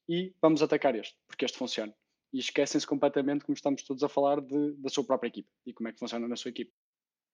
[0.08, 1.94] e vamos atacar este, porque este funciona.
[2.32, 5.88] E esquecem-se completamente, como estamos todos a falar, de, da sua própria equipe e como
[5.88, 6.72] é que funciona na sua equipe.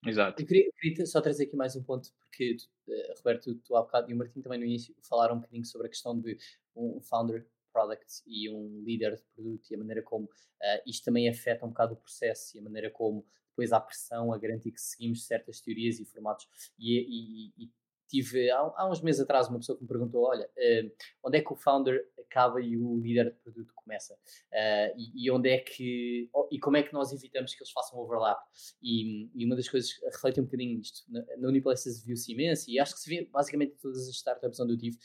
[0.05, 0.41] Exato.
[0.41, 4.11] Eu queria, queria, só trazer aqui mais um ponto, porque uh, Roberto, tu há bocado
[4.11, 6.37] e o Martim também no início falaram um bocadinho sobre a questão de
[6.75, 11.29] um founder product e um líder de produto e a maneira como uh, isto também
[11.29, 14.81] afeta um bocado o processo e a maneira como depois há pressão a garantir que
[14.81, 16.47] seguimos certas teorias e formatos.
[16.77, 17.71] E, e, e
[18.07, 20.91] tive há, há, uns meses atrás uma pessoa que me perguntou: olha, uh,
[21.23, 24.13] onde é que o founder acaba e o líder de produto começa?
[24.13, 27.99] Uh, e, e, onde é que e como é que nós evitamos que eles façam
[27.99, 28.39] overlap?
[28.81, 31.03] E, e uma das coisas reflete um bocadinho isto.
[31.09, 34.73] Na, na Uniplaces viu-se imenso e acho que se vê basicamente todas as startups onde
[34.73, 34.97] eu tive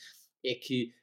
[0.45, 0.93] é que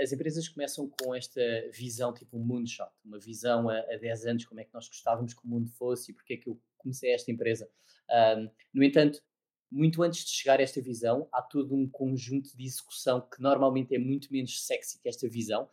[0.00, 1.40] as empresas começam com esta
[1.72, 5.34] visão, tipo um moonshot, uma visão a, a 10 anos, como é que nós gostávamos
[5.34, 7.68] que o mundo fosse e porque é que eu comecei esta empresa.
[8.10, 9.22] Um, no entanto,
[9.70, 13.94] muito antes de chegar a esta visão, há todo um conjunto de execução que normalmente
[13.94, 15.68] é muito menos sexy que esta visão,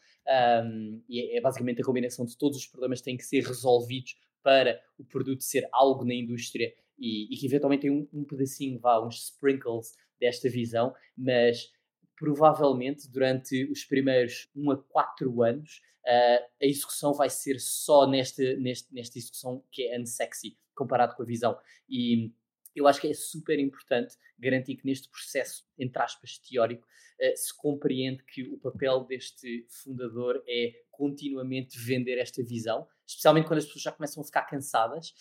[0.63, 3.43] um, e é, é, basicamente a combinação de todos os problemas que têm que ser
[3.43, 8.23] resolvidos para o produto ser algo na indústria e, e que eventualmente tem um, um
[8.23, 11.71] pedacinho, vá, uns sprinkles desta visão, mas
[12.15, 18.55] provavelmente durante os primeiros 1 a 4 anos, uh, a execução vai ser só nesta,
[18.57, 21.57] nesta, nesta execução que é unsexy, comparado com a visão.
[21.87, 22.31] E
[22.79, 27.55] eu acho que é super importante garantir que neste processo, entre aspas, teórico, uh, se
[27.55, 33.83] compreende que o papel deste fundador é continuamente vender esta visão, especialmente quando as pessoas
[33.83, 35.13] já começam a ficar cansadas,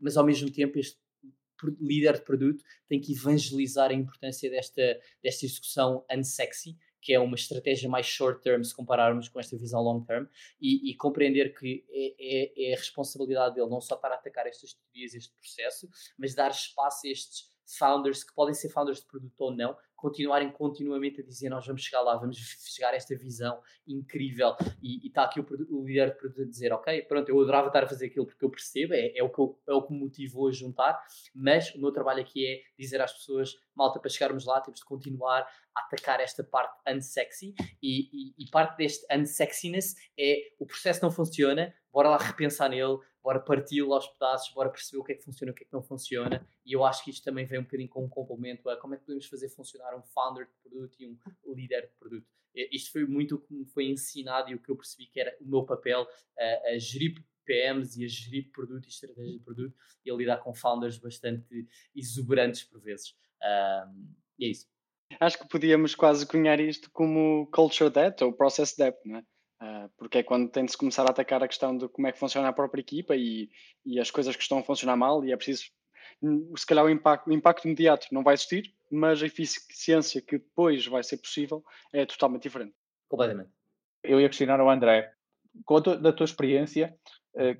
[0.00, 0.98] mas ao mesmo tempo este
[1.80, 7.34] líder de produto tem que evangelizar a importância desta, desta execução unsexy, que é uma
[7.34, 10.26] estratégia mais short term se compararmos com esta visão long term,
[10.60, 14.74] e, e compreender que é, é, é, a responsabilidade dele não só para atacar estas
[14.74, 19.40] teorias, este processo, mas dar espaço a estes founders, que podem ser founders de produto
[19.40, 23.60] ou não, continuarem continuamente a dizer nós vamos chegar lá, vamos chegar a esta visão
[23.86, 24.56] incrível.
[24.82, 27.84] E está aqui o, o, líder de produto a dizer ok, pronto, eu adorava estar
[27.84, 30.00] a fazer aquilo porque eu percebo, é, é, o, que eu, é o que me
[30.00, 31.00] motivou a juntar,
[31.34, 34.84] mas o meu trabalho aqui é dizer às pessoas, malta, para chegarmos lá temos de
[34.84, 35.42] continuar
[35.74, 41.10] a atacar esta parte unsexy e, e, e parte deste unsexiness é o processo não
[41.10, 45.24] funciona, bora lá repensar nele, bora parti-lo aos pedaços, bora perceber o que é que
[45.24, 46.46] funciona e o que é que não funciona.
[46.64, 48.98] E eu acho que isto também vem um bocadinho com um complemento a como é
[48.98, 51.18] que podemos fazer funcionar um founder de produto e um
[51.54, 52.26] líder de produto.
[52.54, 55.36] Isto foi muito o que me foi ensinado e o que eu percebi que era
[55.40, 56.06] o meu papel
[56.38, 57.14] a, a gerir
[57.44, 61.66] PMs e a gerir produto e estratégia de produto e a lidar com founders bastante
[61.94, 63.16] exuberantes por vezes.
[63.42, 64.66] Um, e é isso.
[65.18, 69.24] Acho que podíamos quase cunhar isto como culture debt ou process debt, não é?
[69.62, 72.12] Uh, porque é quando tem de se começar a atacar a questão de como é
[72.12, 73.50] que funciona a própria equipa e,
[73.84, 75.64] e as coisas que estão a funcionar mal e é preciso
[76.22, 80.38] hum, se calhar o impacto, o impacto imediato não vai existir, mas a eficiência que
[80.38, 82.74] depois vai ser possível é totalmente diferente.
[83.06, 83.50] Completamente.
[84.02, 85.12] Eu ia questionar ao André,
[85.66, 86.98] com a tua, da tua experiência,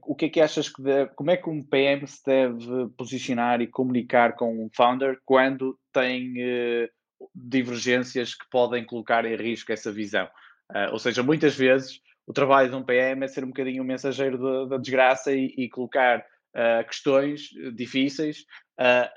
[0.02, 3.60] o que é que achas que deve, como é que um PM se deve posicionar
[3.60, 6.88] e comunicar com um founder quando tem uh,
[7.34, 10.26] divergências que podem colocar em risco essa visão?
[10.70, 13.86] Uh, ou seja, muitas vezes o trabalho de um PM é ser um bocadinho o
[13.86, 18.40] mensageiro da, desgraça e, e colocar uh, questões difíceis
[18.80, 19.08] uh,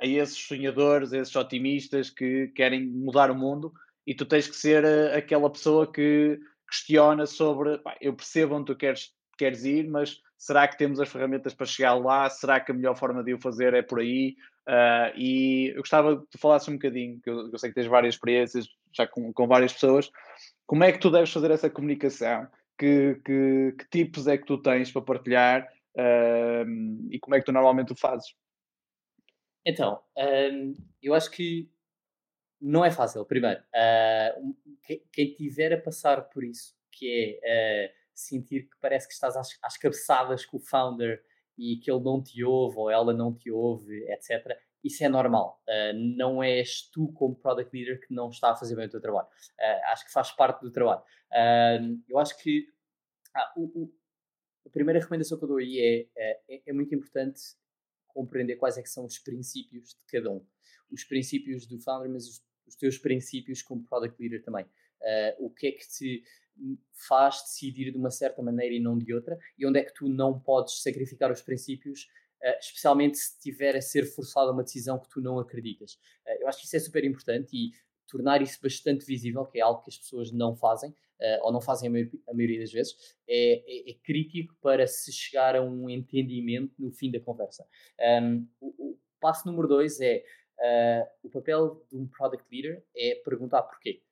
[0.00, 3.72] a esses sonhadores, a esses otimistas que querem mudar o mundo
[4.06, 6.38] e tu tens que ser aquela pessoa que
[6.70, 11.54] questiona sobre eu percebo onde tu queres, queres ir, mas será que temos as ferramentas
[11.54, 12.28] para chegar lá?
[12.28, 14.36] Será que a melhor forma de o fazer é por aí?
[14.68, 17.86] Uh, e eu gostava que tu falasses um bocadinho, que eu, eu, sei que tens
[17.86, 20.10] várias experiências já com, com várias pessoas,
[20.66, 22.46] como é que tu deves fazer essa comunicação?
[22.78, 27.46] Que, que, que tipos é que tu tens para partilhar uh, e como é que
[27.46, 28.34] tu normalmente o fazes?
[29.66, 31.68] Então, um, eu acho que
[32.60, 33.24] não é fácil.
[33.24, 34.56] Primeiro, uh,
[35.12, 39.76] quem tiver a passar por isso, que é sentir que parece que estás às, às
[39.76, 41.22] cabeçadas com o founder
[41.56, 45.62] e que ele não te ouve ou ela não te ouve, etc isso é normal.
[45.68, 49.00] Uh, não és tu, como product leader, que não está a fazer bem o teu
[49.00, 49.28] trabalho.
[49.58, 51.02] Uh, acho que faz parte do trabalho.
[51.30, 52.66] Uh, eu acho que
[53.34, 53.94] ah, o, o,
[54.66, 57.40] a primeira recomendação que eu dou aí é, é, é, muito importante
[58.06, 60.44] compreender quais é são os princípios de cada um.
[60.90, 64.64] Os princípios do founder, mas os, os teus princípios como product leader também.
[64.64, 66.22] Uh, o que é que te
[66.92, 70.08] faz decidir de uma certa maneira e não de outra, e onde é que tu
[70.08, 72.08] não podes sacrificar os princípios,
[72.42, 75.94] uh, especialmente se tiver a ser forçada uma decisão que tu não acreditas.
[76.26, 77.72] Uh, eu acho que isso é super importante e
[78.08, 81.60] tornar isso bastante visível, que é algo que as pessoas não fazem, uh, ou não
[81.60, 82.96] fazem a, maioria, das vezes,
[83.28, 87.66] é, é, é, crítico para se chegar a um entendimento no fim da conversa.
[88.22, 90.24] Um, o, o, passo número dois é
[90.58, 94.02] uh, o papel de um product leader é perguntar porquê.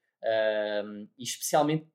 [0.84, 1.86] Um, e especialmente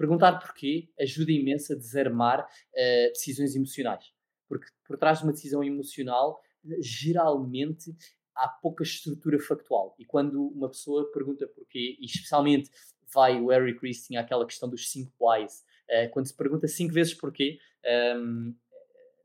[0.00, 4.02] perguntar porquê ajuda imenso a desarmar uh, decisões emocionais.
[4.48, 6.40] Porque por trás de uma decisão emocional,
[6.80, 7.94] geralmente
[8.34, 9.94] há pouca estrutura factual.
[9.98, 12.70] E quando uma pessoa pergunta porquê, e especialmente
[13.12, 16.94] vai o Eric Ries tinha aquela questão dos 5 whys, uh, quando se pergunta 5
[16.94, 18.54] vezes porquê, um, ehm,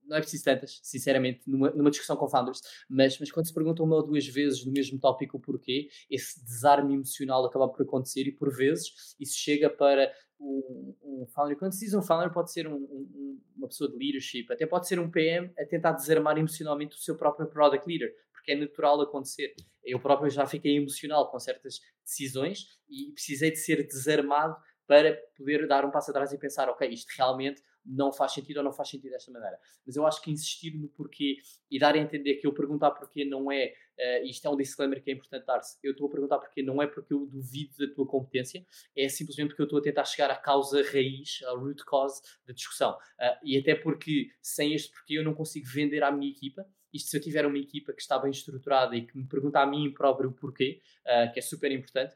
[0.07, 3.81] não é preciso tantas, sinceramente, numa, numa, discussão com founders, mas, mas quando se pergunta
[3.83, 8.27] uma ou duas vezes no mesmo tópico o porquê, esse desarme emocional acaba por acontecer
[8.27, 11.57] e por vezes isso chega para um, um founder.
[11.57, 14.87] Quando se diz um founder, pode ser um, um, uma pessoa de leadership, até pode
[14.87, 18.11] ser um PM a tentar desarmar emocionalmente o seu próprio product leader
[18.45, 19.55] porque é natural acontecer.
[19.83, 25.67] Eu próprio já fiquei emocional com certas decisões e precisei de ser desarmado para poder
[25.67, 28.89] dar um passo atrás e pensar, ok, isto realmente não faz sentido ou não faz
[28.89, 29.59] sentido desta maneira.
[29.85, 31.37] Mas eu acho que insistir no porquê
[31.69, 35.03] e dar a entender que eu perguntar porquê não é, uh, isto é um disclaimer
[35.03, 37.93] que é importante dar-se, eu estou a perguntar porquê não é porque eu duvido da
[37.93, 38.65] tua competência,
[38.97, 42.53] é simplesmente porque eu estou a tentar chegar à causa raiz, à root cause da
[42.53, 42.93] discussão.
[42.93, 47.09] Uh, e até porque sem este porquê eu não consigo vender à minha equipa isto
[47.09, 49.91] se eu tiver uma equipa que está bem estruturada e que me pergunta a mim
[49.91, 52.15] próprio o porquê, uh, que é super importante,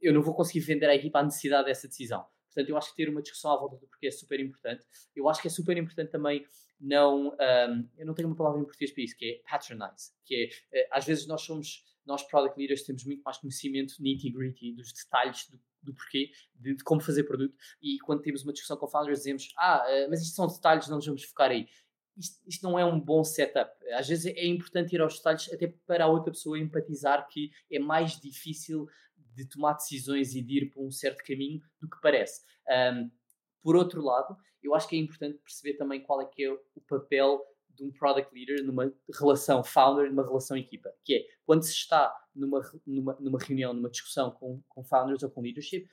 [0.00, 2.26] eu não vou conseguir vender à equipa a necessidade dessa decisão.
[2.52, 4.84] Portanto, eu acho que ter uma discussão à volta do porquê é super importante.
[5.14, 6.44] Eu acho que é super importante também
[6.80, 7.28] não.
[7.28, 10.12] Um, eu não tenho uma palavra em português para isso, que é patronize.
[10.24, 14.72] Que é, uh, às vezes nós somos, nós product leaders, temos muito mais conhecimento nitty-gritty
[14.72, 17.54] dos detalhes do, do porquê, de, de, como fazer produto.
[17.80, 20.96] E quando temos uma discussão com founders, dizemos: Ah, uh, mas isto são detalhes, não
[20.96, 21.68] nos vamos focar aí
[22.16, 23.72] isto, isto, não é um bom setup.
[23.92, 27.78] Às vezes é importante ir aos detalhes até para a outra pessoa empatizar que é
[27.78, 28.86] mais difícil
[29.40, 32.42] de tomar decisões e de ir por um certo caminho do que parece.
[32.68, 33.10] Um,
[33.62, 36.80] por outro lado, eu acho que é importante perceber também qual é que é o
[36.88, 37.42] papel
[37.74, 42.14] de um product leader numa relação founder, numa relação equipa, que é quando se está
[42.34, 45.88] numa, numa, numa reunião, numa discussão com, com founders ou com leadership,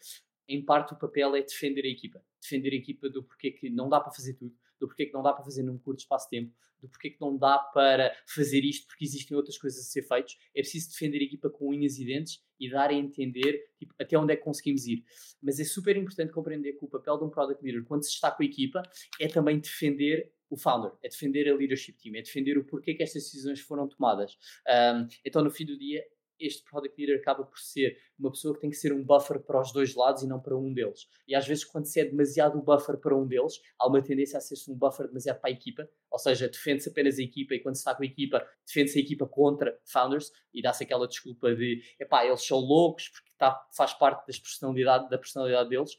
[0.47, 2.23] em parte o papel é defender a equipa.
[2.41, 5.21] Defender a equipa do porquê que não dá para fazer tudo, do porquê que não
[5.21, 8.63] dá para fazer num curto espaço de tempo, do porquê que não dá para fazer
[8.63, 10.37] isto porque existem outras coisas a ser feitas.
[10.55, 14.17] É preciso defender a equipa com unhas e dentes e dar a entender tipo, até
[14.17, 15.03] onde é que conseguimos ir.
[15.41, 18.31] Mas é super importante compreender que o papel de um product leader, quando se está
[18.31, 18.81] com a equipa,
[19.19, 23.03] é também defender o founder, é defender a leadership team, é defender o porquê que
[23.03, 24.37] estas decisões foram tomadas.
[24.67, 26.03] Um, então, no fim do dia,
[26.39, 29.61] este product leader acaba por ser uma pessoa que tem que ser um buffer para
[29.61, 31.07] os dois lados e não para um deles.
[31.27, 34.41] E às vezes, quando se é demasiado buffer para um deles, há uma tendência a
[34.41, 37.75] ser-se um buffer demasiado para a equipa, ou seja, defende-se apenas a equipa e quando
[37.75, 41.81] se está com a equipa, defende-se a equipa contra founders e dá-se aquela desculpa de
[41.99, 45.91] epá, eles são loucos porque tá, faz parte das personalidade, da personalidade deles.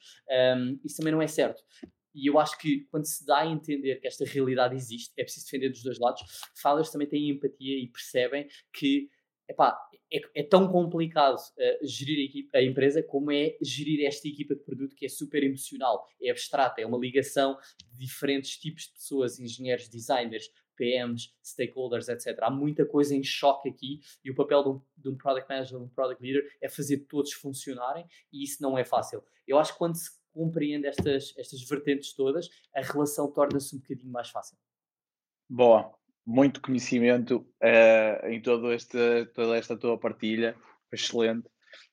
[0.56, 1.62] Um, isso também não é certo.
[2.14, 5.46] E eu acho que quando se dá a entender que esta realidade existe, é preciso
[5.46, 6.22] defender dos dois lados.
[6.60, 9.08] Founders também têm empatia e percebem que
[9.48, 9.78] epá,
[10.12, 14.62] é, é tão complicado uh, gerir a, a, empresa como é gerir esta equipa de
[14.62, 17.58] produto que é super emocional, é abstrata, é uma ligação
[17.90, 22.38] de diferentes tipos de pessoas, engenheiros, designers, PMs, stakeholders, etc.
[22.40, 25.78] Há muita coisa em choque aqui e o papel de um, de um product manager,
[25.78, 29.22] de um product leader é fazer todos funcionarem e isso não é fácil.
[29.46, 34.12] Eu acho que quando se compreende estas, estas vertentes todas, a relação torna-se um bocadinho
[34.12, 34.56] mais fácil.
[35.50, 35.97] Boa,
[36.28, 40.54] muito conhecimento uh, em todo este, toda esta tua partilha,
[40.92, 41.48] excelente.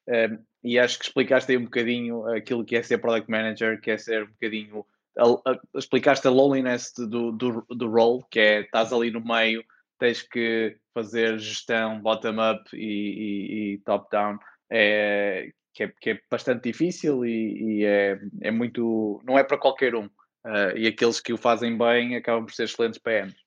[0.10, 3.92] Uh, e acho que explicaste aí um bocadinho aquilo que é ser product manager, que
[3.92, 4.86] é ser um bocadinho.
[5.18, 9.64] A, a, explicaste a loneliness do, do, do role, que é estás ali no meio,
[9.98, 14.38] tens que fazer gestão bottom-up e, e, e top-down,
[14.70, 19.22] é, que, é, que é bastante difícil e, e, é, é muito.
[19.24, 20.08] não é para qualquer um.
[20.46, 23.45] Uh, e aqueles que o fazem bem acabam por ser excelentes PMs.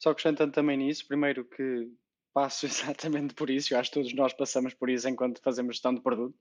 [0.00, 1.88] Só acrescentando também nisso, primeiro que
[2.32, 5.94] passo exatamente por isso, eu acho que todos nós passamos por isso enquanto fazemos gestão
[5.94, 6.36] de produto,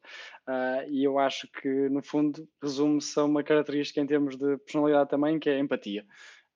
[0.47, 5.10] uh, e eu acho que no fundo resume-se a uma característica em termos de personalidade
[5.10, 6.05] também, que é a empatia.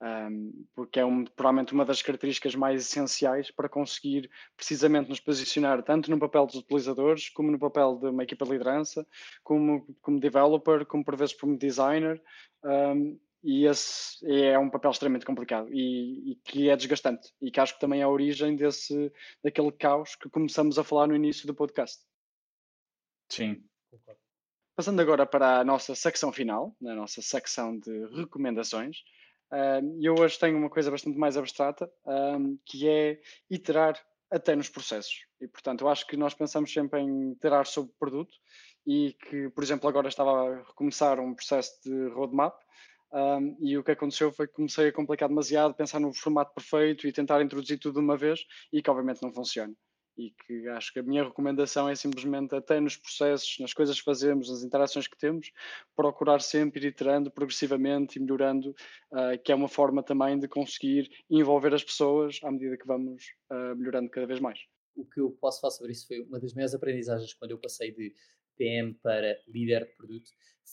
[0.01, 5.82] Um, porque é um, provavelmente uma das características mais essenciais para conseguir precisamente nos posicionar
[5.82, 9.08] tanto no papel dos utilizadores, como no papel de uma equipa de liderança,
[9.43, 12.22] como, como developer, como por vezes como designer,
[12.66, 17.60] um, e esse é um papel extremamente complicado e, e, que é desgastante e que
[17.60, 19.12] acho que também é a origem desse
[19.44, 22.02] daquele caos que começamos a falar no início do podcast.
[23.30, 23.64] Sim.
[24.76, 29.04] Passando agora para a nossa secção final, na nossa secção de recomendações,
[30.00, 31.91] e eu hoje tenho uma coisa bastante mais abstrata,
[32.66, 35.28] que é iterar até nos processos.
[35.39, 38.34] E, portanto, eu acho que nós pensamos sempre em iterar sobre o produto
[38.86, 42.60] e que, por exemplo, agora estava a recomeçar um processo de roadmap
[43.14, 47.07] um, e o que aconteceu foi que comecei a complicar demasiado, pensar no formato perfeito
[47.07, 49.74] e tentar introduzir tudo de uma vez e que obviamente não funciona.
[50.18, 54.03] E que acho que a minha recomendação é simplesmente, até nos processos, nas coisas que
[54.03, 55.51] fazemos, nas interações que temos,
[55.95, 58.72] procurar sempre ir iterando progressivamente e melhorando,
[59.11, 63.24] uh, que é uma forma também de conseguir envolver as pessoas à medida que vamos
[63.51, 64.59] uh, melhorando cada vez mais.
[64.95, 67.91] O que eu posso falar sobre isso foi uma das minhas aprendizagens quando eu passei
[67.91, 68.14] de
[68.55, 70.30] PM para líder de produto,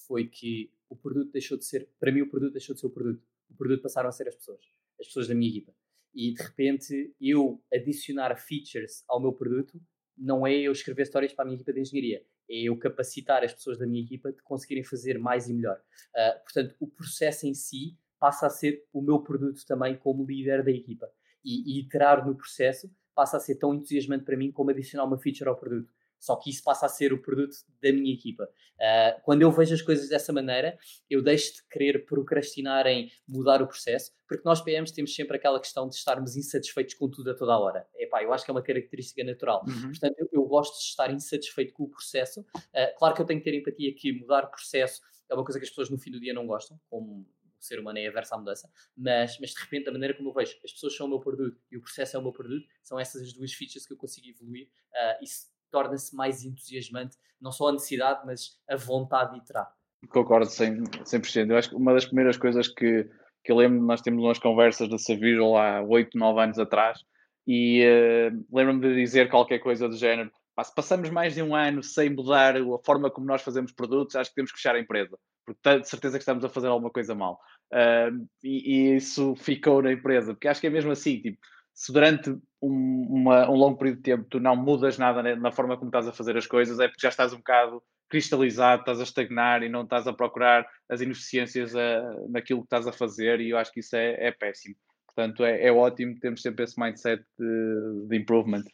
[0.06, 2.90] foi que o produto deixou de ser, para mim o produto deixou de ser o
[2.90, 3.26] produto.
[3.48, 4.60] O produto passaram a ser as pessoas,
[5.00, 5.72] as pessoas da minha equipa.
[6.12, 9.80] E de repente eu adicionar features ao meu produto
[10.18, 13.54] não é eu escrever histórias para a minha equipa de engenharia, é eu capacitar as
[13.54, 15.80] pessoas da minha equipa de conseguirem fazer mais e melhor.
[16.14, 20.62] Uh, portanto, o processo em si passa a ser o meu produto também como líder
[20.62, 21.10] da equipa.
[21.42, 25.18] E, e iterar no processo passa a ser tão entusiasmante para mim como adicionar uma
[25.18, 25.90] feature ao produto.
[26.20, 28.44] Só que isso passa a ser o produto da minha equipa.
[28.44, 33.62] Uh, quando eu vejo as coisas dessa maneira, eu deixo de querer procrastinar em mudar
[33.62, 37.34] o processo, porque nós PMs temos sempre aquela questão de estarmos insatisfeitos com tudo a
[37.34, 37.86] toda a hora.
[37.96, 39.64] Epá, eu acho que é uma característica natural.
[39.66, 39.88] Uhum.
[39.88, 42.40] Portanto, eu, eu, gosto de estar insatisfeito com o processo.
[42.40, 45.00] Uh, claro que eu tenho que ter empatia que mudar o processo
[45.30, 47.26] é uma coisa que as pessoas no fim do dia não gostam, como
[47.60, 50.32] o ser humano é averso à mudança, mas, mas de repente, a maneira como eu
[50.32, 52.98] vejo, as pessoas são o meu produto e o processo é o meu produto, são
[52.98, 55.26] essas as duas features que eu consigo evoluir uh, e
[55.70, 59.72] torna-se mais entusiasmante, não só a necessidade, mas a vontade de iterar.
[60.08, 61.04] Concordo 100%.
[61.04, 61.50] 100%.
[61.50, 63.08] Eu acho que uma das primeiras coisas que,
[63.44, 66.98] que eu lembro, nós temos umas conversas da Savisual há 8, 9 anos atrás,
[67.46, 70.30] e uh, lembro-me de dizer qualquer coisa do género.
[70.62, 74.30] se passamos mais de um ano sem mudar a forma como nós fazemos produtos, acho
[74.30, 77.14] que temos que fechar a empresa, porque tenho certeza que estamos a fazer alguma coisa
[77.14, 77.38] mal.
[77.72, 81.38] Uh, e, e, isso ficou na empresa, porque acho que é mesmo assim, tipo,
[81.80, 82.28] se durante
[82.60, 86.06] um, uma, um, longo período de tempo tu não mudas nada na forma como estás
[86.06, 89.70] a fazer as coisas, é porque já estás um bocado cristalizado, estás a estagnar e
[89.70, 93.56] não estás a procurar as ineficiências a, eh, naquilo que estás a fazer, e eu
[93.56, 94.74] acho que isso é, é péssimo.
[95.06, 98.64] Portanto, é, é, ótimo termos sempre esse mindset de, de improvement.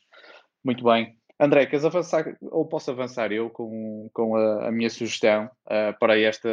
[0.64, 1.16] Muito bem.
[1.38, 6.18] André, queres avançar, ou posso avançar eu com, com a, a minha sugestão uh, para
[6.18, 6.48] esta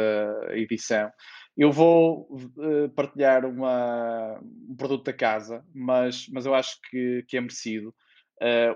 [0.52, 1.10] edição?
[1.56, 7.36] Eu vou uh, partilhar uma, um produto da casa, mas, mas eu acho que, que
[7.36, 7.94] é merecido.
[8.42, 8.74] Uh,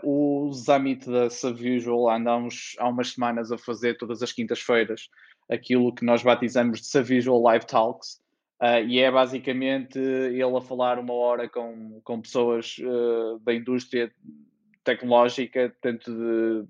[0.49, 5.09] o Zamit da Savisual anda há, uns, há umas semanas a fazer todas as quintas-feiras
[5.51, 8.21] aquilo que nós batizamos de Savisual Live Talks.
[8.63, 12.77] Uh, e é basicamente ele a falar uma hora com, com pessoas
[13.43, 14.13] da indústria
[14.85, 16.65] tecnológica, tanto de,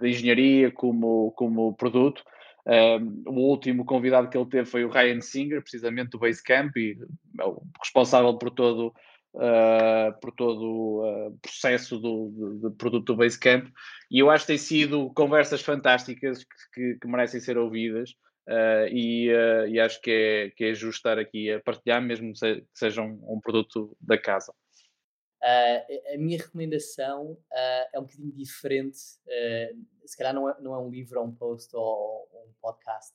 [0.00, 2.24] de engenharia como, como produto,
[2.66, 6.96] um, o último convidado que ele teve foi o Ryan Singer, precisamente do Basecamp, e
[7.38, 8.94] é o responsável por todo
[9.34, 13.68] uh, por todo o uh, processo do, produto do Basecamp.
[14.10, 18.10] E eu acho que têm sido conversas fantásticas que, que, merecem ser ouvidas.
[18.46, 19.28] Uh, e,
[19.70, 23.18] e, acho que é, que é justo estar aqui a partilhar, mesmo que seja um,
[23.26, 24.52] um produto da casa.
[25.44, 28.98] Uh, a minha recomendação uh, é um bocadinho diferente.
[29.26, 32.52] Uh, se calhar não é, não é um livro ou um post ou, ou um
[32.62, 33.14] podcast.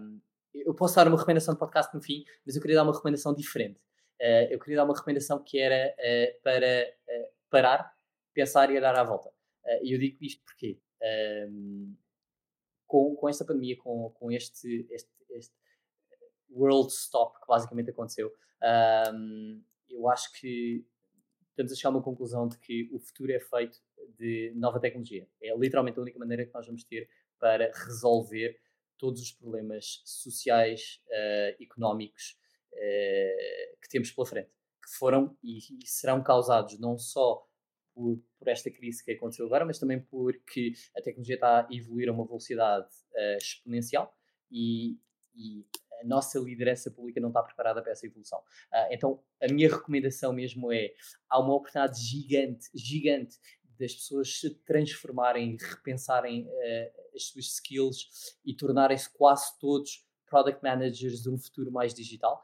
[0.00, 0.18] Um,
[0.54, 3.34] eu posso dar uma recomendação de podcast no fim, mas eu queria dar uma recomendação
[3.34, 3.80] diferente.
[4.50, 5.94] eu queria dar uma recomendação que era
[6.42, 6.94] para
[7.50, 7.96] parar,
[8.34, 9.30] pensar e olhar à volta.
[9.82, 10.78] E eu digo isto porque
[11.48, 11.96] um,
[12.86, 15.54] com, com esta pandemia, com, com este, este, este
[16.50, 18.30] world stop que basicamente aconteceu,
[19.14, 20.84] um, eu acho que
[21.52, 23.78] estamos a chegar a uma conclusão de que o futuro é feito
[24.18, 25.28] de nova tecnologia.
[25.40, 28.58] É literalmente a única maneira que nós vamos ter para resolver
[28.98, 32.38] todos os problemas sociais, uh, económicos
[32.72, 34.50] uh, que temos pela frente,
[34.82, 37.44] que foram e, e serão causados não só
[37.92, 42.08] por, por, esta crise que aconteceu agora, mas também porque a tecnologia está a evoluir
[42.08, 44.16] a uma velocidade uh, exponencial
[44.50, 44.98] e,
[45.34, 45.66] e
[46.00, 48.38] a nossa liderança pública não está preparada para essa evolução.
[48.38, 50.92] Uh, então, a minha recomendação mesmo é:
[51.28, 53.38] há uma oportunidade gigante, gigante
[53.78, 61.22] das pessoas se transformarem, repensarem uh, as suas skills e tornarem-se quase todos product managers
[61.22, 62.42] de um futuro mais digital.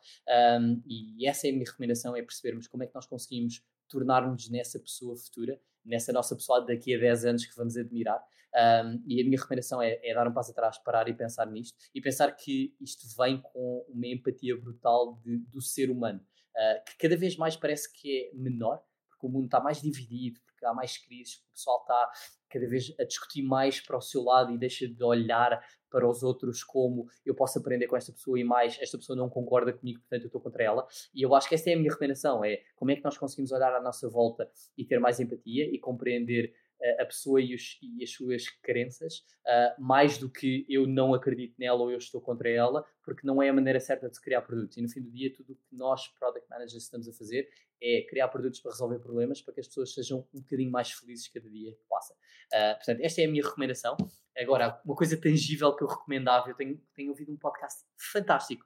[0.60, 4.48] Um, e essa é a minha recomendação: é percebermos como é que nós conseguimos tornar-nos
[4.50, 8.22] nessa pessoa futura, nessa nossa pessoa daqui a 10 anos que vamos admirar.
[8.54, 11.76] Um, e a minha recomendação é, é, dar um passo atrás, parar e pensar nisto
[11.94, 16.18] e pensar que isto vem com uma empatia brutal de, do ser humano,
[16.56, 20.40] uh, que cada vez mais parece que é menor, porque o mundo está mais dividido,
[20.46, 22.10] porque há mais crises, o pessoal está
[22.48, 26.22] cada vez a discutir mais para o seu lado e deixa de olhar para os
[26.22, 30.00] outros como eu posso aprender com esta pessoa e mais, esta pessoa não concorda comigo,
[30.00, 30.86] portanto eu estou contra ela.
[31.14, 33.52] E eu acho que essa é a minha recomendação, é como é que nós conseguimos
[33.52, 36.52] olhar à nossa volta e ter mais empatia e compreender
[37.00, 41.54] a pessoa e, os, e, as suas crenças, uh, mais do que eu não acredito
[41.58, 44.42] nela ou eu estou contra ela, porque não é a maneira certa de se criar
[44.42, 44.76] produtos.
[44.76, 47.48] E no fim do dia, tudo o que nós, Product Managers, estamos a fazer
[47.80, 51.28] é criar produtos para resolver problemas, para que as pessoas sejam um bocadinho mais felizes
[51.28, 52.12] cada dia que passa.
[52.14, 53.96] Uh, portanto, esta é a minha recomendação.
[54.36, 58.64] Agora, uma coisa tangível que eu recomendava, eu tenho, tenho ouvido um podcast fantástico,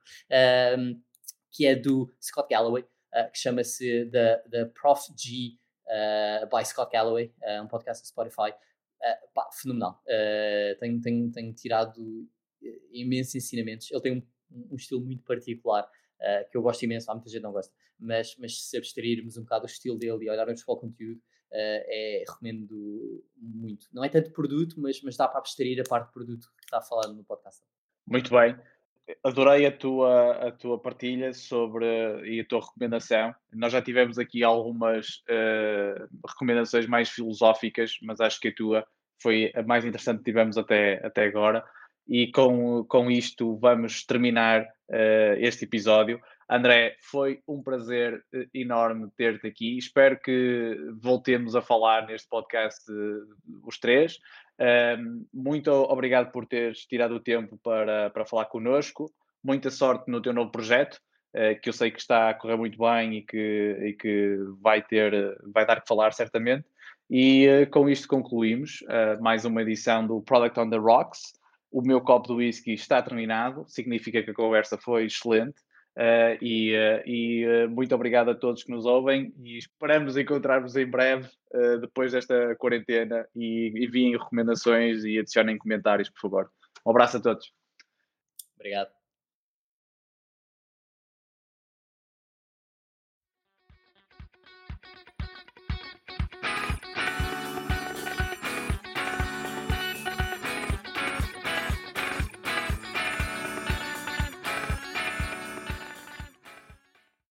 [1.50, 5.58] que é do Scott Galloway, uh, que chama-se The, The Prof G
[5.92, 8.50] uh, by Scott Galloway, uh, um podcast do Spotify.
[8.50, 10.00] Uh, pá, fenomenal.
[10.78, 12.28] Tenho, tenho, tenho tirado
[12.92, 13.90] imensos ensinamentos.
[13.90, 14.22] Ele tem um,
[14.70, 15.88] um estilo muito particular
[16.52, 19.42] que eu gosto imenso, há muita gente que não gosta, mas, mas se abstrairmos um
[19.42, 21.20] bocado do estilo dele e olharmos para o conteúdo,
[21.50, 23.88] é, recomendo muito.
[23.92, 26.80] Não é tanto produto, mas, mas dá para abstrair a parte de produto que está
[26.80, 27.64] falando no podcast.
[28.06, 28.56] Muito bem
[29.24, 31.86] adorei a tua, a tua partilha sobre
[32.24, 33.34] e a tua recomendação.
[33.52, 38.86] Nós já tivemos aqui algumas uh, recomendações mais filosóficas, mas acho que a tua
[39.22, 41.64] foi a mais interessante que tivemos até, até agora.
[42.08, 46.20] E com, com isto vamos terminar uh, este episódio.
[46.54, 49.78] André, foi um prazer uh, enorme ter-te aqui.
[49.78, 52.84] Espero que voltemos a falar neste podcast
[53.64, 54.18] os três
[55.32, 59.10] muito obrigado por teres tirado o tempo para, para falar connosco.
[59.42, 61.00] Muita sorte no teu novo projeto,
[61.34, 64.82] uh, que eu sei que está a correr muito bem e que, e que vai
[64.82, 66.64] ter, vai dar que falar certamente.
[67.10, 68.78] E com isto concluímos
[69.20, 71.34] mais uma edição do Product on the Rocks.
[71.70, 75.56] O meu copo de whisky está terminado, significa que a conversa foi excelente.
[75.96, 80.74] Uh, e, uh, e uh, muito obrigado a todos que nos ouvem e esperamos encontrar-vos
[80.76, 81.28] em breve
[81.82, 86.50] depois desta quarentena e enviem recomendações e adicionem comentários, por favor.
[86.86, 87.52] Um abraço a todos.
[88.56, 89.01] Obrigado.